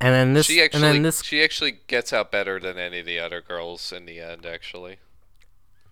[0.00, 3.06] And then this She and then this she actually gets out better than any of
[3.06, 4.44] the other girls in the end.
[4.44, 4.96] Actually,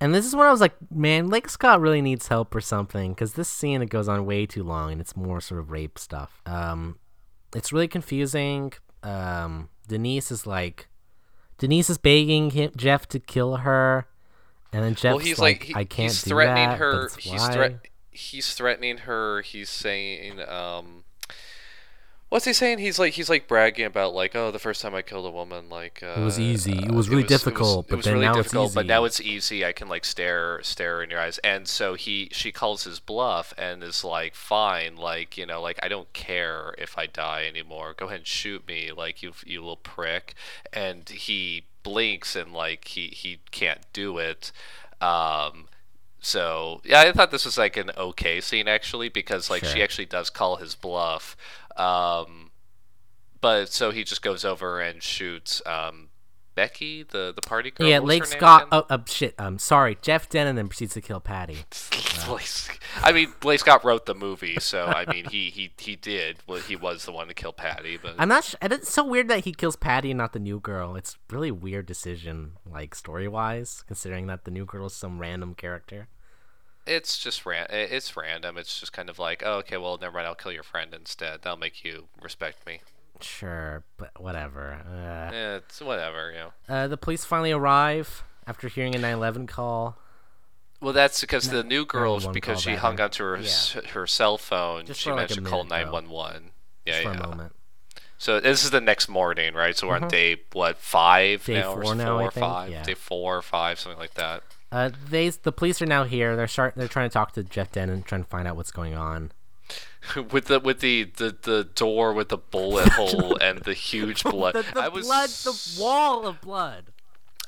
[0.00, 3.12] and this is when I was like, "Man, Leigh Scott really needs help or something,"
[3.12, 5.96] because this scene it goes on way too long and it's more sort of rape
[5.96, 6.42] stuff.
[6.44, 6.98] Um,
[7.54, 8.72] it's really confusing.
[9.04, 10.88] Um, Denise is like,
[11.60, 14.06] Denise is begging him, Jeff to kill her,
[14.72, 17.10] and then Jeff's well, he's like, like, he- "I can't he's do threatening that, her.
[17.18, 17.88] He's why." threat.
[18.10, 19.42] He's threatening her.
[19.42, 21.04] He's saying, um,
[22.30, 22.78] what's he saying?
[22.78, 25.68] He's like, he's like bragging about like, oh, the first time I killed a woman,
[25.68, 26.78] like uh, it was easy.
[26.78, 28.88] It uh, was really difficult, It but was, then really now it's difficult, but easy.
[28.88, 29.64] now it's easy.
[29.64, 33.52] I can like stare, stare in your eyes, and so he, she calls his bluff
[33.58, 37.94] and is like, fine, like you know, like I don't care if I die anymore.
[37.96, 40.34] Go ahead and shoot me, like you, you little prick.
[40.72, 44.52] And he blinks and like he he can't do it.
[45.00, 45.68] Um,
[46.20, 50.04] so yeah, I thought this was like an okay scene actually because like she actually
[50.06, 51.36] does call his bluff.
[51.76, 52.50] Um,
[53.40, 56.08] but so he just goes over and shoots um,
[56.54, 57.88] Becky, the the party girl.
[57.88, 58.68] yeah, Leigh Scott.
[58.70, 59.34] Oh, uh, shit.
[59.38, 59.96] Um, sorry.
[60.02, 61.58] Jeff Denton then proceeds to kill Patty.
[62.26, 66.38] Blake- I mean, Blake Scott wrote the movie, so I mean, he he he did.
[66.46, 68.44] Well, he was the one to kill Patty, but I'm not.
[68.44, 70.96] Sh- and it's so weird that he kills Patty and not the new girl.
[70.96, 75.54] It's really weird decision, like story wise, considering that the new girl is some random
[75.54, 76.08] character.
[76.90, 77.66] It's just ran.
[77.70, 78.58] It's random.
[78.58, 80.26] It's just kind of like, oh, okay, well, never mind.
[80.26, 81.42] I'll kill your friend instead.
[81.42, 82.80] That'll make you respect me.
[83.20, 84.72] Sure, but whatever.
[84.86, 86.52] Uh, Yeah, it's whatever, you know.
[86.74, 89.98] uh, the police finally arrive after hearing a 911 call.
[90.80, 94.38] Well, that's because the new girl, 911 because she hung onto her s her cell
[94.38, 96.52] phone, Just she for, like, managed to call nine one one.
[96.86, 97.24] Yeah, Just for yeah.
[97.24, 97.52] a moment.
[98.16, 99.76] So this is the next morning, right?
[99.76, 101.52] So we're on day what five Mm-hmm.
[101.52, 102.70] Day now, or four s- now, I four or think, five?
[102.70, 102.82] yeah.
[102.84, 104.42] Day four or five, something like that.
[104.72, 106.36] Uh, they the police are now here.
[106.36, 106.74] They're start.
[106.76, 109.32] They're trying to talk to Jeff Denton, trying to find out what's going on.
[110.30, 114.54] with the with the, the the door with the bullet hole and the huge blood.
[114.54, 116.86] the the I was blood, the wall of blood.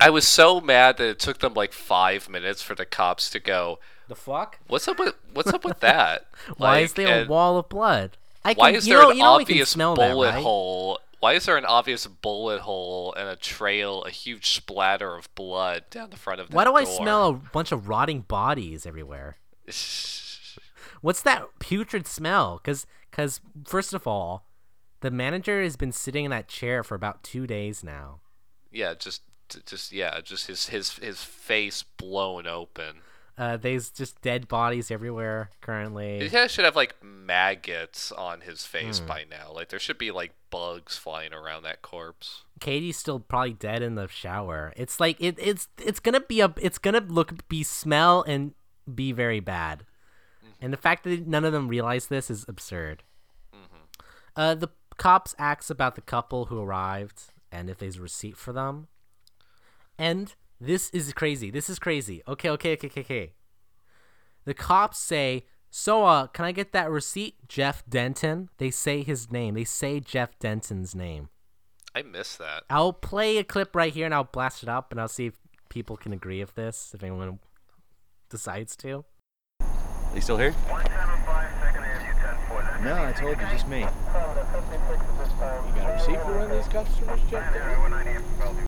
[0.01, 3.39] I was so mad that it took them like five minutes for the cops to
[3.39, 3.79] go.
[4.09, 4.59] The fuck?
[4.67, 6.27] What's up with What's up with that?
[6.57, 8.17] Why Like, is there a wall of blood?
[8.43, 10.43] I can, Why is there know, an obvious smell bullet that, right?
[10.43, 10.99] hole?
[11.23, 15.85] Why is there an obvious bullet hole and a trail, a huge splatter of blood
[15.89, 19.37] down the front of that Why do I smell a bunch of rotting bodies everywhere?
[21.01, 22.59] What's that putrid smell?
[22.61, 24.47] Because, cause, first of all,
[24.99, 28.19] the manager has been sitting in that chair for about two days now.
[28.69, 29.21] yeah, just
[29.65, 32.97] just yeah, just his his his face blown open.
[33.35, 36.29] Uh, there's just dead bodies everywhere currently.
[36.29, 39.07] He should have like maggots on his face Hmm.
[39.07, 39.51] by now.
[39.51, 42.43] Like there should be like bugs flying around that corpse.
[42.59, 44.71] Katie's still probably dead in the shower.
[44.77, 48.53] It's like it, it's it's gonna be a it's gonna look be smell and
[48.93, 49.85] be very bad.
[50.61, 53.01] And the fact that none of them realize this is absurd.
[54.35, 58.53] Uh, the cops asks about the couple who arrived and if there's a receipt for
[58.53, 58.87] them.
[59.97, 61.51] And this is crazy.
[61.51, 62.21] This is crazy.
[62.27, 63.33] Okay, okay, okay, okay, okay.
[64.45, 69.31] The cops say, "So, uh, can I get that receipt, Jeff Denton?" They say his
[69.31, 69.55] name.
[69.55, 71.29] They say Jeff Denton's name.
[71.95, 72.63] I miss that.
[72.69, 75.35] I'll play a clip right here and I'll blast it up and I'll see if
[75.69, 77.39] people can agree with this, if anyone
[78.29, 79.05] decides to.
[79.61, 80.55] Are you still here?
[82.83, 83.79] No, I told you, just me.
[83.79, 83.93] You got
[85.89, 88.67] a receipt for one of these customers, Jeff?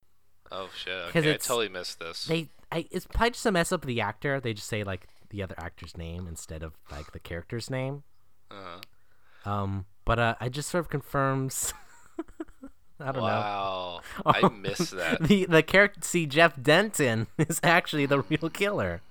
[0.58, 1.04] Oh shit!
[1.12, 2.26] 'Cause Okay, I totally missed this.
[2.26, 4.40] They, I, it's probably just a mess up of the actor.
[4.40, 8.04] They just say like the other actor's name instead of like the character's name.
[8.52, 9.52] Uh-huh.
[9.52, 11.74] Um, but uh, I just sort of confirms.
[13.00, 13.22] I don't know.
[13.24, 15.22] Wow, I missed that.
[15.24, 19.02] The the character, see Jeff Denton is actually the real killer.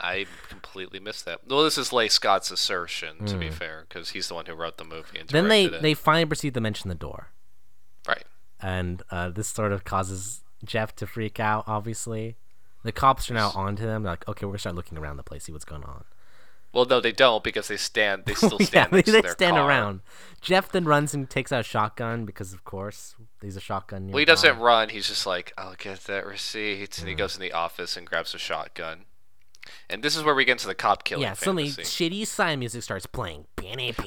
[0.00, 1.40] I completely missed that.
[1.48, 3.40] Well, this is Leigh Scott's assertion, to Hmm.
[3.40, 5.94] be fair, because he's the one who wrote the movie and Then they directed they
[5.94, 7.28] finally proceed to mention the door.
[8.06, 8.24] right.
[8.60, 11.64] and uh, this sort of causes Jeff to freak out.
[11.66, 12.36] Obviously,
[12.84, 14.02] The cops are now onto them.
[14.04, 16.04] They're like, okay, we're gonna start looking around the place, see what's going on.
[16.72, 18.24] Well, no, they don't because they stand.
[18.26, 18.92] They still yeah, stand.
[18.92, 19.68] they, to they stand car.
[19.68, 20.00] around.
[20.40, 24.08] Jeff then runs and takes out a shotgun because, of course, he's a shotgun.
[24.08, 24.90] Well, he doesn't run.
[24.90, 28.34] He's just like, I'll get that receipt, and he goes in the office and grabs
[28.34, 29.06] a shotgun.
[29.90, 32.10] And this is where we get into the cop killing Yeah, suddenly fantasy.
[32.10, 33.46] shitty sign music starts playing.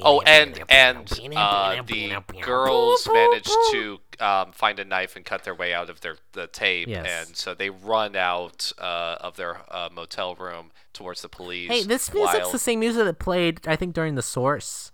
[0.02, 5.54] Oh, and and uh, the girls manage to um, find a knife and cut their
[5.54, 7.26] way out of their the tape, Yes.
[7.28, 11.70] and so they run out uh, of their uh, motel room towards the police.
[11.70, 14.90] Hey, this music's while- the same music that played, I think, during the Source.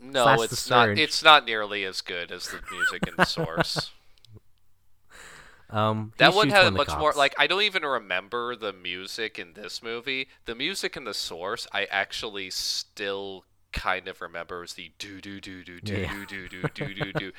[0.00, 0.88] no, slash it's not.
[0.90, 3.90] It's not nearly as good as the music in the source.
[5.70, 7.12] Um, That one had much more.
[7.14, 10.28] Like I don't even remember the music in this movie.
[10.46, 15.40] The music in the source, I actually still kind of remember was the do do
[15.40, 17.32] do do do do do do do do do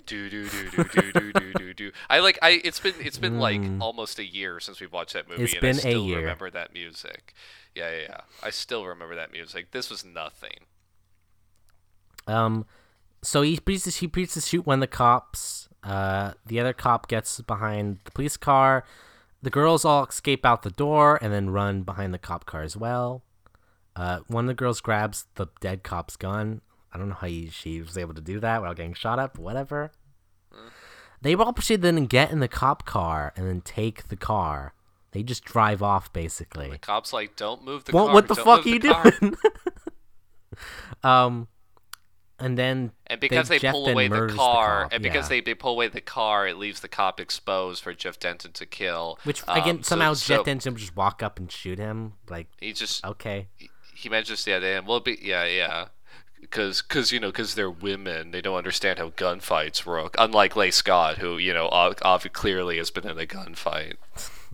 [0.00, 1.92] do do do do do do do do.
[2.08, 2.60] I like I.
[2.64, 5.60] It's been it's been like almost a year since we've watched that movie, It's and
[5.60, 6.18] been I a still year.
[6.18, 7.32] remember that music.
[7.76, 8.20] Yeah, yeah, yeah.
[8.42, 9.70] I still remember that music.
[9.70, 10.66] This was nothing.
[12.26, 12.66] Um,
[13.22, 15.68] so he beats he beats to shoot of the cops.
[15.82, 18.84] Uh, the other cop gets behind the police car.
[19.42, 22.76] The girls all escape out the door and then run behind the cop car as
[22.76, 23.22] well.
[23.96, 26.60] Uh, one of the girls grabs the dead cop's gun.
[26.92, 29.34] I don't know how he, she was able to do that without getting shot up,
[29.34, 29.92] but whatever.
[31.22, 34.72] They all proceed then and get in the cop car and then take the car.
[35.12, 36.70] They just drive off basically.
[36.70, 38.14] The cops like don't move the What car.
[38.14, 39.36] what the don't fuck are you doing?
[41.02, 41.48] um,
[42.40, 45.36] and then And because they, Jeff pull away the car, cop, and because yeah.
[45.36, 48.66] they, they pull away the car, it leaves the cop exposed for Jeff Denton to
[48.66, 49.18] kill.
[49.24, 52.14] which Um, again so- somehow so Jeff Denton would just walk up and shoot him
[52.28, 53.48] like He just okay
[53.94, 55.86] he mentions yeah, they well, be yeah, yeah,
[56.40, 60.14] because cause, you know because they're women, they don't understand how gunfights work.
[60.18, 63.96] Unlike Leigh Scott, who you know ob- ob- clearly has been in a gunfight.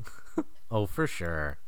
[0.70, 1.58] oh for sure.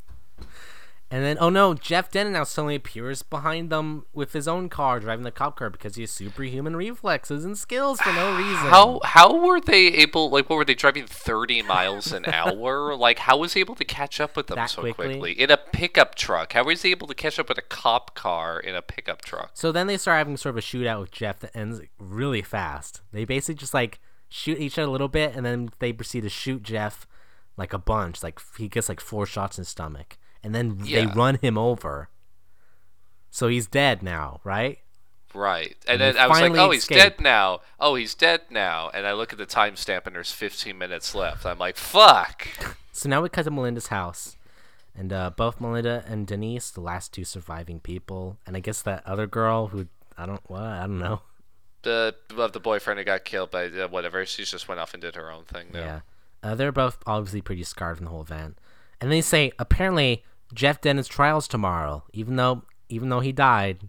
[1.10, 5.00] And then oh no, Jeff Denton now suddenly appears behind them with his own car
[5.00, 8.56] driving the cop car because he has superhuman reflexes and skills for no reason.
[8.68, 10.28] How how were they able?
[10.28, 12.94] Like, what were they driving thirty miles an hour?
[12.94, 15.06] like, how was he able to catch up with them That so quickly?
[15.08, 16.52] quickly in a pickup truck?
[16.52, 19.52] How was he able to catch up with a cop car in a pickup truck?
[19.54, 23.00] So then they start having sort of a shootout with Jeff that ends really fast.
[23.12, 23.98] They basically just like
[24.28, 27.06] shoot each other a little bit, and then they proceed to shoot Jeff
[27.56, 28.22] like a bunch.
[28.22, 32.08] Like he gets like four shots in his stomach, and then they run him over.
[33.30, 34.78] So he's dead now, right?
[35.34, 35.76] Right.
[35.86, 36.98] And, they then I was like, oh, he's escape.
[36.98, 37.60] dead now.
[37.78, 38.90] Oh, he's dead now.
[38.92, 41.44] And I look at the timestamp and there's 15 minutes left.
[41.46, 42.48] I'm like, fuck.
[42.98, 44.34] So now we cut to Melinda's house,
[44.92, 49.06] and uh, both Melinda and Denise, the last two surviving people, and I guess that
[49.06, 49.86] other girl who
[50.16, 51.20] I don't what I don't know.
[51.82, 54.26] The of the boyfriend who got killed by uh, whatever.
[54.26, 55.68] She just went off and did her own thing.
[55.72, 55.78] Now.
[55.78, 56.00] Yeah.
[56.42, 58.58] Uh, they're both obviously pretty scarred from the whole event.
[59.00, 60.24] And they say apparently
[60.54, 63.88] Jeff Denton's trial's tomorrow, even though even though he died.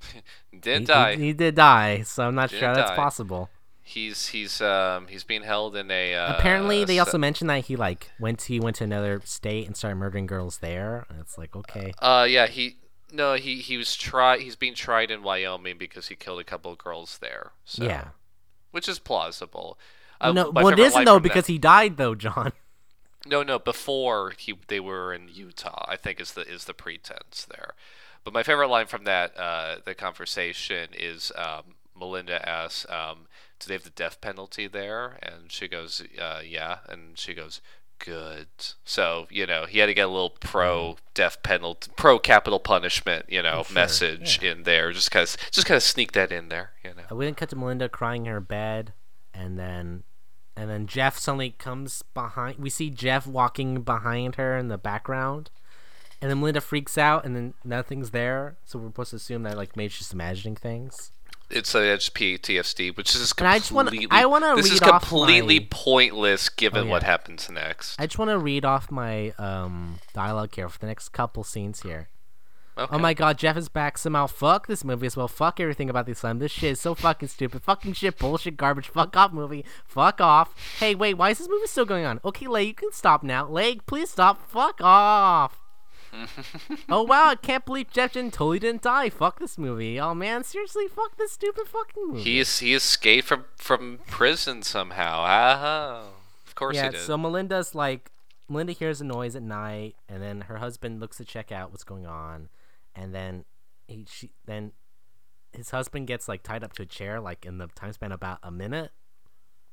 [0.58, 1.16] Did He, die.
[1.16, 3.48] he, he did die, so I'm not Did sure that's possible.
[3.82, 6.14] he's he's um he's being held in a.
[6.14, 9.76] Uh, apparently they also mentioned that he like went he went to another state and
[9.76, 11.06] started murdering girls there.
[11.08, 11.92] And it's like, okay.
[12.00, 12.76] Uh yeah he.
[13.12, 16.72] No, he, he was try he's being tried in Wyoming because he killed a couple
[16.72, 17.52] of girls there.
[17.64, 18.08] So, yeah.
[18.72, 19.78] which is plausible.
[20.20, 22.52] Uh, no, well it isn't though from that- because he died though, John.
[23.26, 23.58] No, no.
[23.58, 25.84] Before he, they were in Utah.
[25.88, 27.74] I think is the is the pretense there.
[28.22, 33.26] But my favorite line from that uh, the conversation is um, Melinda asks, um,
[33.58, 37.60] "Do they have the death penalty there?" And she goes, uh, "Yeah." And she goes,
[37.98, 38.48] "Good."
[38.84, 43.26] So you know he had to get a little pro death penalty, pro capital punishment,
[43.28, 44.92] you know, sure, message in there.
[44.92, 47.14] Just kind of just kind of sneak that in there, you know.
[47.14, 48.92] We then cut to Melinda crying in her bed,
[49.32, 50.02] and then,
[50.56, 52.58] and then Jeff suddenly comes behind.
[52.58, 55.50] We see Jeff walking behind her in the background,
[56.20, 58.56] and then Melinda freaks out, and then nothing's there.
[58.64, 61.10] So we're supposed to assume that like maybe she's just imagining things.
[61.50, 64.08] It's uh, it's PTSD, which is And I just completely.
[64.10, 68.00] I wanna This is completely my- pointless given Oh, what happens next.
[68.00, 71.82] I just want to read off my um dialogue here for the next couple scenes
[71.82, 72.08] here.
[72.76, 72.96] Okay.
[72.96, 74.26] Oh my god, Jeff is back somehow.
[74.26, 75.28] Fuck this movie as well.
[75.28, 76.40] Fuck everything about the slime.
[76.40, 77.62] This shit is so fucking stupid.
[77.62, 78.88] Fucking shit, bullshit, garbage.
[78.88, 79.64] Fuck off, movie.
[79.84, 80.54] Fuck off.
[80.80, 82.20] Hey, wait, why is this movie still going on?
[82.24, 83.46] Okay, Leg, you can stop now.
[83.46, 84.50] Leg, please stop.
[84.50, 85.60] Fuck off.
[86.88, 89.10] oh wow, I can't believe Jeff didn't totally didn't die.
[89.10, 89.98] Fuck this movie.
[89.98, 92.22] Oh man, seriously, fuck this stupid fucking movie.
[92.22, 95.22] He is, he escaped from from prison somehow.
[95.24, 96.04] Ah,
[96.46, 97.00] of course yeah, he did.
[97.00, 98.10] so Melinda's like
[98.48, 101.84] Melinda hears a noise at night, and then her husband looks to check out what's
[101.84, 102.48] going on,
[102.94, 103.44] and then
[103.86, 104.72] he she then
[105.52, 108.38] his husband gets like tied up to a chair like in the time span about
[108.42, 108.90] a minute.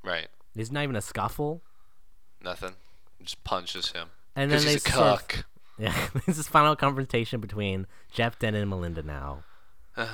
[0.03, 0.27] right.
[0.53, 1.61] There's not even a scuffle.
[2.43, 2.73] Nothing.
[3.23, 4.09] Just punches him.
[4.35, 5.45] And then he's a they cuck.
[5.77, 5.95] Yeah,
[6.27, 9.43] this is final confrontation between Jeff Denton and Melinda now.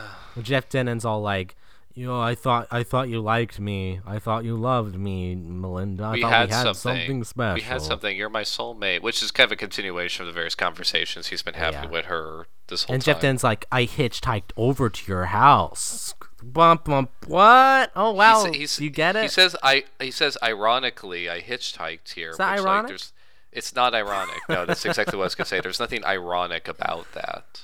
[0.41, 1.55] Jeff Denton's all like,
[1.97, 4.01] "You know, I thought I thought you liked me.
[4.05, 6.03] I thought you loved me, Melinda.
[6.03, 7.23] I we thought had we had something.
[7.23, 8.15] special." We had something.
[8.15, 11.55] You're my soulmate, which is kind of a continuation of the various conversations he's been
[11.55, 11.89] having Yeah.
[11.89, 13.11] with her this whole And time.
[13.11, 17.09] And Jeff Denton's like, "I hitchhiked over to your house." Bump bump.
[17.25, 17.91] What?
[17.95, 18.43] Oh wow!
[18.45, 19.23] He's- he's- you get it?
[19.23, 22.29] He says, "I." He says, ironically, I hitchhiked here.
[22.29, 22.83] Is that which, ironic?
[22.83, 23.13] Like, there's,
[23.51, 24.37] it's not ironic.
[24.47, 25.61] No, that's exactly what I was gonna say.
[25.61, 27.61] There's nothing ironic about that.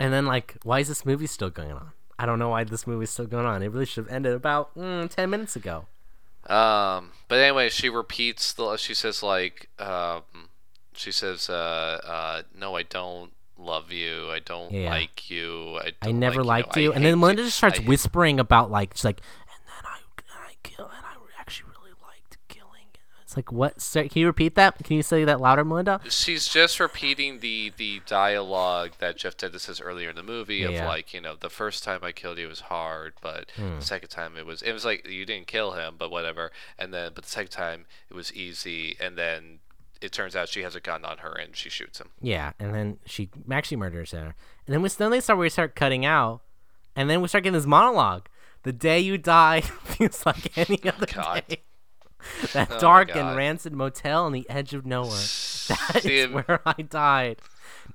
[0.00, 1.92] and then like, why is this movie still going on?
[2.20, 3.62] I don't know why this movie's still going on.
[3.62, 5.86] It really should have ended about mm, ten minutes ago.
[6.46, 8.76] Um, but anyway, she repeats the.
[8.76, 10.22] She says like, um,
[10.92, 14.30] she says, uh, uh, no, I don't love you.
[14.30, 14.90] I don't Yeah.
[14.90, 15.78] like you.
[15.78, 16.92] I, I never like liked you.
[16.92, 17.48] And then Melinda you.
[17.48, 21.04] just starts I hate- whispering about like she's like, and then I I kill and
[21.04, 22.86] I actually really liked killing.
[23.30, 23.80] It's like what?
[23.80, 24.76] Sir, can you repeat that?
[24.82, 26.00] Can you say that louder, Melinda?
[26.08, 30.72] She's just repeating the the dialogue that Jeff Denton says earlier in the movie of
[30.72, 30.88] Yeah.
[30.88, 33.76] like, you know, the first time I killed you was hard, but Hmm.
[33.76, 36.50] the second time it was it was like you didn't kill him, but whatever.
[36.76, 39.60] And then but the second time it was easy and then
[40.00, 42.08] it turns out she has a gun on her and she shoots him.
[42.20, 44.34] Yeah, and then she actually murders her.
[44.66, 46.40] And then we then they start we start cutting out,
[46.96, 48.26] and then we start getting this monologue.
[48.64, 51.44] The day you die feels like any other God.
[51.46, 51.60] day.
[52.52, 55.10] That Oh dark and rancid motel on the edge of nowhere.
[55.70, 57.36] That See, is where I died.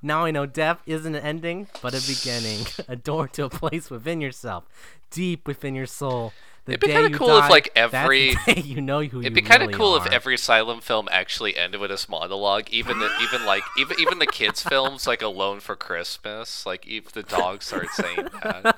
[0.02, 2.68] Now I know death isn't an ending, but a beginning.
[2.88, 4.64] a door to a place within yourself,
[5.12, 6.32] deep within your soul.
[6.66, 9.62] The It'd be kinda you cool if, like, every- you know who It'd be kind
[9.62, 10.08] of really cool are.
[10.08, 12.70] if every Asylum film actually ended with this monologue.
[12.72, 17.12] Even the, even like even even the kids' films, like Alone for Christmas, like if
[17.12, 18.78] the dog started saying that.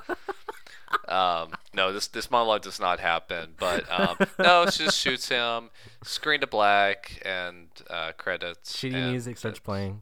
[1.07, 3.53] Um, no, this this monologue does not happen.
[3.59, 5.69] But um, no, she just shoots him,
[6.03, 8.75] screen to black, and uh, credits.
[8.75, 10.01] shitty and music starts playing.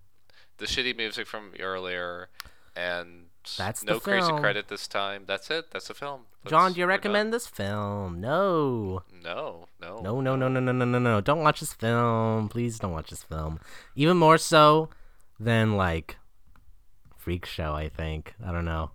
[0.57, 2.29] The shitty music from earlier,
[2.75, 3.25] and
[3.57, 5.23] That's no crazy credit this time.
[5.25, 5.71] That's it.
[5.71, 6.21] That's the film.
[6.47, 8.21] John, do you recommend this film?
[8.21, 9.01] No.
[9.23, 11.21] No, no, No, no, no, no, no, no, no, no.
[11.21, 12.49] Don't watch this film.
[12.49, 13.59] Please don't watch this film.
[13.95, 14.89] Even more so
[15.39, 16.17] than like
[17.17, 18.36] Freak Show, I think.
[18.45, 18.91] I don't know.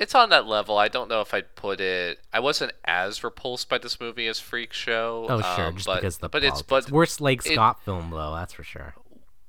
[0.00, 0.78] It's on that level.
[0.78, 2.20] I don't know if I'd put it.
[2.32, 5.26] I wasn't as repulsed by this movie as Freak Show.
[5.28, 6.90] Oh, sure, um, just but, because the but it's politics.
[6.90, 8.94] but worst Leigh it- Scott film though, that's for sure.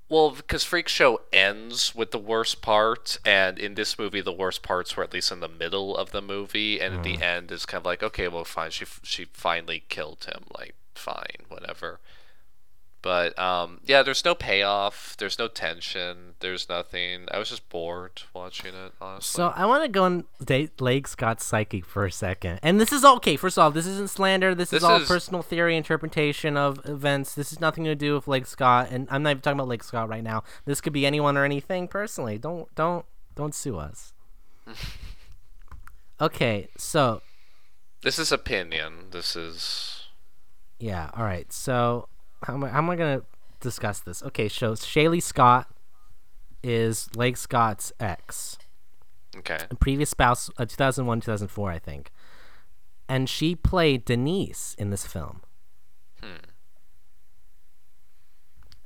[0.08, 4.64] well because Freak Show ends with the worst part, and in this movie the worst
[4.64, 7.04] parts were at least in the middle of the movie, and at Mm.
[7.20, 10.74] the end is kind of like okay, well fine, she she finally killed him, like
[10.96, 12.00] fine, whatever.
[13.02, 15.16] But um, yeah, there's no payoff.
[15.18, 16.34] There's no tension.
[16.42, 17.28] There's nothing.
[17.32, 18.92] I was just bored watching it.
[19.00, 19.38] Honestly.
[19.38, 22.92] So I want to go on date Leigh Scott's psyche for a second, and this
[22.92, 23.38] is okay.
[23.38, 24.54] First of all, this isn't slander.
[24.54, 27.36] This, is all is- personal theory interpretation of events.
[27.36, 29.80] This is nothing to do with Leigh Scott, and I'm not even talking about Leigh
[29.82, 30.44] Scott right now.
[30.66, 31.88] This could be anyone or anything.
[31.88, 34.12] Personally, don't don't don't sue us.
[36.22, 37.22] okay, so
[38.02, 39.06] this is opinion.
[39.12, 40.08] This is
[40.80, 41.12] Yeah.
[41.14, 41.52] All right.
[41.54, 42.10] So
[42.44, 43.22] how am I, how am I gonna
[43.60, 44.24] discuss this?
[44.24, 44.48] Okay.
[44.48, 45.70] So Shaylee Scott
[46.64, 48.58] is Leigh Scott's ex,
[49.38, 49.60] okay.
[49.80, 52.12] previous spouse, uh, 2001, 2004, I think,
[53.08, 55.42] and she played Denise in this film.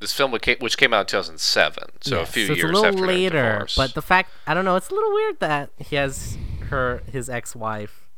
[0.04, 0.42] This film which
[0.76, 3.66] came, out in 2007, so a few so it's years a little after later.
[3.78, 6.38] But the fact I don't know, it's a little weird that he has
[6.70, 8.10] her his ex-wife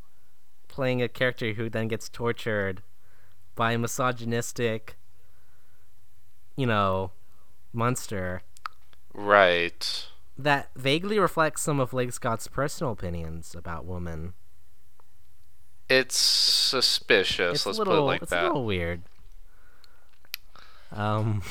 [0.67, 2.81] playing a character who then gets tortured
[3.53, 4.97] by a misogynistic,
[6.55, 7.11] you know,
[7.73, 8.41] monster.
[9.13, 14.33] right, that vaguely reflects some of Leigh Scott's personal opinions about women.
[15.89, 17.55] it's suspicious.
[17.57, 18.43] It's let's little, put it like it's that.
[18.43, 19.03] a little weird.
[20.91, 21.41] Um,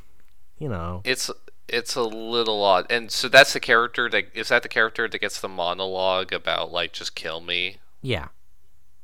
[0.58, 1.30] you know, It's
[1.68, 5.18] it's a little odd, and so that's the character that is that the character that
[5.18, 7.78] gets the monologue about like just kill me.
[8.02, 8.28] yeah,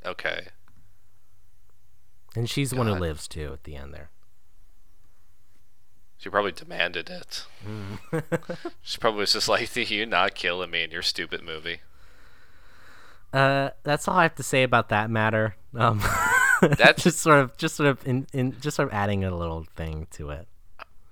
[0.04, 0.48] Okay,
[2.36, 4.10] and she's the one who lives too at the end there.
[6.20, 7.44] She probably demanded it.
[7.66, 7.98] Mm.
[8.82, 11.80] she probably was just like, "You're not killing me in your stupid movie."
[13.32, 15.56] Uh, that's all I have to say about that matter.
[15.76, 16.00] Um,
[16.60, 19.64] That's- just sort of, just sort of, in, in, just sort of adding a little
[19.76, 20.46] thing to it.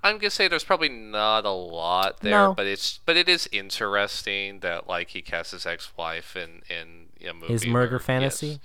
[0.02, 2.54] I'm gonna say there's probably not a lot there, No.
[2.54, 7.32] but it's but it is interesting that like he cast his ex-wife in in a
[7.34, 7.52] movie.
[7.52, 8.61] His murder where- fantasy.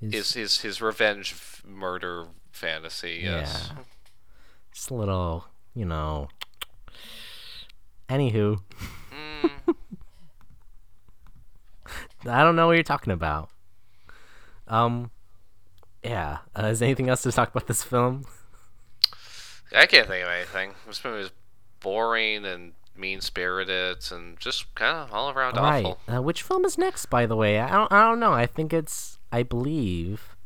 [0.00, 3.20] yes, his his his revenge f- murder fantasy.
[3.24, 3.70] Yes.
[3.76, 3.82] Yeah.
[4.72, 6.28] Just a little, you know.
[8.08, 8.60] Anywho,
[9.12, 9.74] Mm,
[12.26, 13.50] I don't know what you're talking about.
[14.68, 15.10] Um,
[16.02, 16.38] yeah.
[16.58, 18.24] Uh, is there anything else to talk about this film?
[19.74, 20.74] I can't think of anything.
[20.86, 21.30] This movie is
[21.80, 25.84] boring and mean spirited and just kind of all around Right.
[25.86, 26.00] awful.
[26.12, 27.58] Uh, which film is next, by the way?
[27.60, 27.92] I don't.
[27.92, 28.32] I don't know.
[28.32, 29.18] I think it's.
[29.32, 30.36] I believe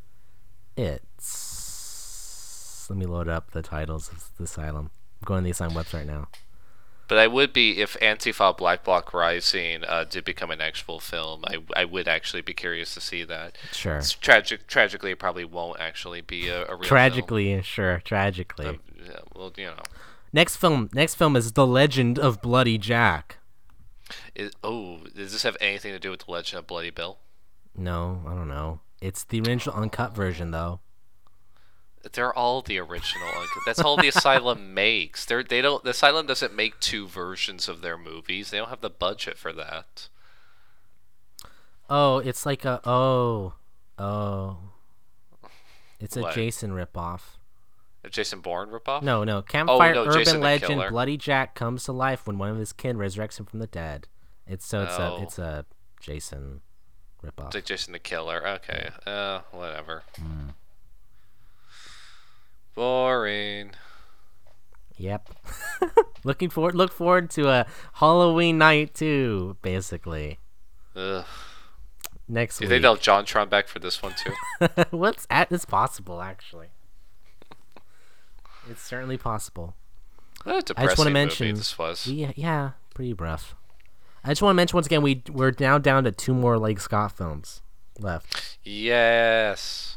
[0.76, 2.86] it's.
[2.90, 4.90] Let me load up the titles of the Asylum.
[5.24, 6.28] Going to the Asylum website now.
[7.06, 11.44] But I would be if Antifa Black Bloc Rising uh, did become an actual film.
[11.46, 13.58] I, I would actually be curious to see that.
[13.72, 13.98] Sure.
[13.98, 14.66] It's tragic.
[14.66, 16.80] Tragically, it probably won't actually be a, a real film.
[16.82, 18.00] Tragically, sure.
[18.04, 18.80] Tragically.
[19.04, 19.82] Yeah, well, you know.
[20.32, 20.88] next film.
[20.94, 23.36] Next film is The Legend of Bloody Jack.
[24.34, 27.18] Is, oh, does this have anything to do with the Legend of Bloody Bill?
[27.76, 28.80] No, I don't know.
[29.02, 30.80] It's the original uncut version, though.
[32.12, 33.28] They're all the original.
[33.66, 35.24] That's all the Asylum makes.
[35.24, 35.82] They're they don't.
[35.84, 38.50] The Asylum doesn't make two versions of their movies.
[38.50, 40.08] They don't have the budget for that.
[41.90, 43.54] Oh, it's like a oh,
[43.98, 44.58] oh.
[46.00, 46.34] It's a What?
[46.34, 47.20] Jason ripoff.
[48.02, 49.02] A Jason Bourne ripoff?
[49.02, 49.40] No, no.
[49.42, 50.90] Campfire no, urban legend Killer.
[50.90, 54.08] Bloody Jack comes to life when one of his kin resurrects him from the dead.
[54.46, 55.16] It's so it's Oh.
[55.16, 55.64] a it's a
[56.00, 56.60] Jason
[57.22, 57.46] ripoff.
[57.46, 58.46] It's like Jason the Killer.
[58.46, 58.90] Okay.
[59.06, 60.02] Uh, whatever.
[60.18, 60.48] Hmm.
[62.74, 63.72] Boring.
[64.96, 65.30] Yep.
[66.24, 70.38] Looking forward look forward to a Halloween night too, basically.
[70.96, 71.24] Ugh.
[72.28, 72.74] Next Do you week.
[72.76, 74.66] think they'll John Tron back for this one too?
[74.96, 76.68] What's at it's possible actually.
[78.70, 79.74] It's certainly possible.
[80.46, 82.06] I just want to mention this was.
[82.06, 83.54] we yeah, pretty rough.
[84.22, 86.76] I just want to mention once again we we're now down to two more Leigh
[86.76, 87.60] Scott films
[87.98, 88.58] left.
[88.62, 89.96] Yes.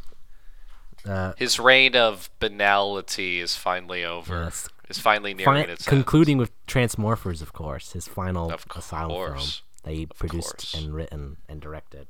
[1.05, 4.43] Uh, His reign of banality is finally over.
[4.45, 4.67] Yes.
[4.89, 9.47] Is finally nearing Fin- its concluding with Transmorphers, of course, his final Of Asylum film
[9.83, 10.73] that he produced course.
[10.73, 12.07] and written and directed.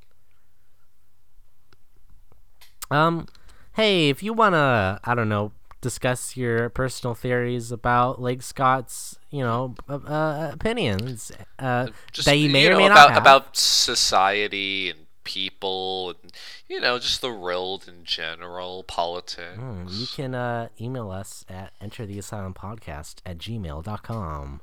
[2.90, 3.28] Um,
[3.74, 9.42] hey, if you wanna, I don't know, discuss your personal theories about Leigh Scott's, you
[9.44, 13.24] know, uh, uh, opinions, uh, Just, that you may or know, may about, not have.
[13.24, 16.32] about society and people and
[16.70, 19.56] you know just the world in general, politics.
[19.58, 24.62] Hmm, you can uh, email us at entertheasylumpodcast at gmail.com.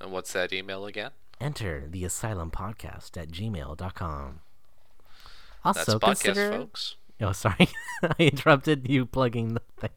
[0.00, 1.10] And what's that email again?
[1.40, 4.40] Enter the asylum podcast at gmail.com.
[5.64, 6.52] That's Also, podcast, consider.
[6.52, 6.96] folks.
[7.20, 7.68] Oh, sorry.
[8.02, 9.90] I interrupted you plugging the thing.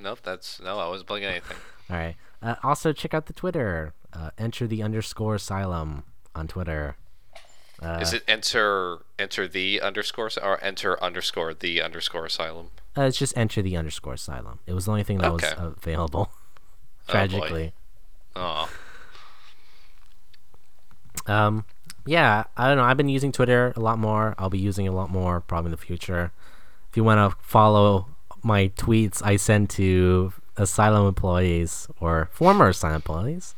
[0.00, 0.78] Nope, that's no.
[0.78, 1.56] I wasn't plugging anything.
[1.90, 2.16] All right.
[2.42, 3.94] Uh, also, check out the Twitter.
[4.12, 6.02] Uh, enter the underscore asylum
[6.34, 6.96] on Twitter.
[7.82, 12.70] Uh, Is it enter enter the underscore or enter underscore the underscore asylum?
[12.96, 14.60] Uh, it's just enter the underscore asylum.
[14.66, 15.52] It was the only thing that Okay.
[15.58, 16.30] was available.
[17.08, 17.72] Tragically.
[18.36, 18.70] Oh,
[21.26, 21.64] Um,
[22.06, 22.84] yeah, I don't know.
[22.84, 24.34] I've been using Twitter a lot more.
[24.38, 26.32] I'll be using it a lot more probably in the future.
[26.90, 28.06] If you want to follow
[28.42, 33.54] my tweets, I send to asylum employees or former asylum employees.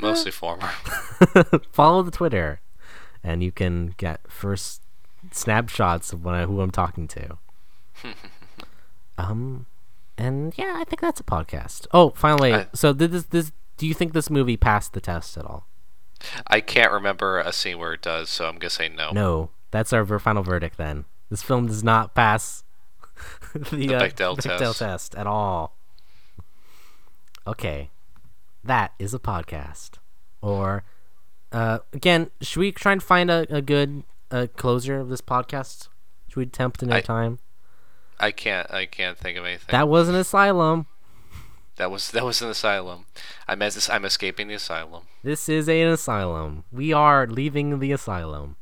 [0.00, 0.68] mostly former.
[1.72, 2.60] follow the Twitter,
[3.24, 4.82] and you can get first
[5.30, 7.38] snapshots of when I, who I'm talking to.
[9.18, 9.66] um,
[10.18, 11.86] and yeah, I think that's a podcast.
[11.92, 13.52] Oh, finally, I- so did this this?
[13.76, 15.66] Do you think this movie passed the test at all?
[16.46, 19.10] I can't remember a scene where it does, so I'm gonna say no.
[19.12, 20.76] No, that's our ver- final verdict.
[20.76, 22.62] Then this film does not pass
[23.54, 24.78] the, uh, Bechdel test.
[24.78, 25.76] test at all.
[27.46, 27.90] Okay,
[28.62, 29.92] that is a podcast.
[30.40, 30.84] Or
[31.52, 35.88] uh, again, should we try and find a, a good a closer of this podcast?
[36.28, 37.38] Should we attempt another I, time?
[38.18, 38.70] I can't.
[38.70, 39.72] I can't think of anything.
[39.72, 40.86] That was an asylum.
[41.76, 43.06] That was that was an asylum.
[43.48, 45.02] I'm as I'm escaping the asylum.
[45.22, 46.64] This is an asylum.
[46.70, 48.56] We are leaving the asylum.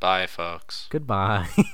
[0.00, 0.86] Bye, folks.
[0.90, 1.48] Goodbye.
[1.54, 1.64] tell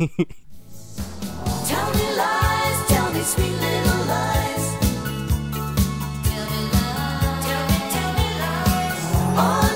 [1.94, 2.88] me lies.
[2.88, 4.76] Tell me sweet little lies.
[6.24, 7.44] Tell me lies.
[7.44, 9.36] Tell me, tell me lies.
[9.36, 9.69] Oh.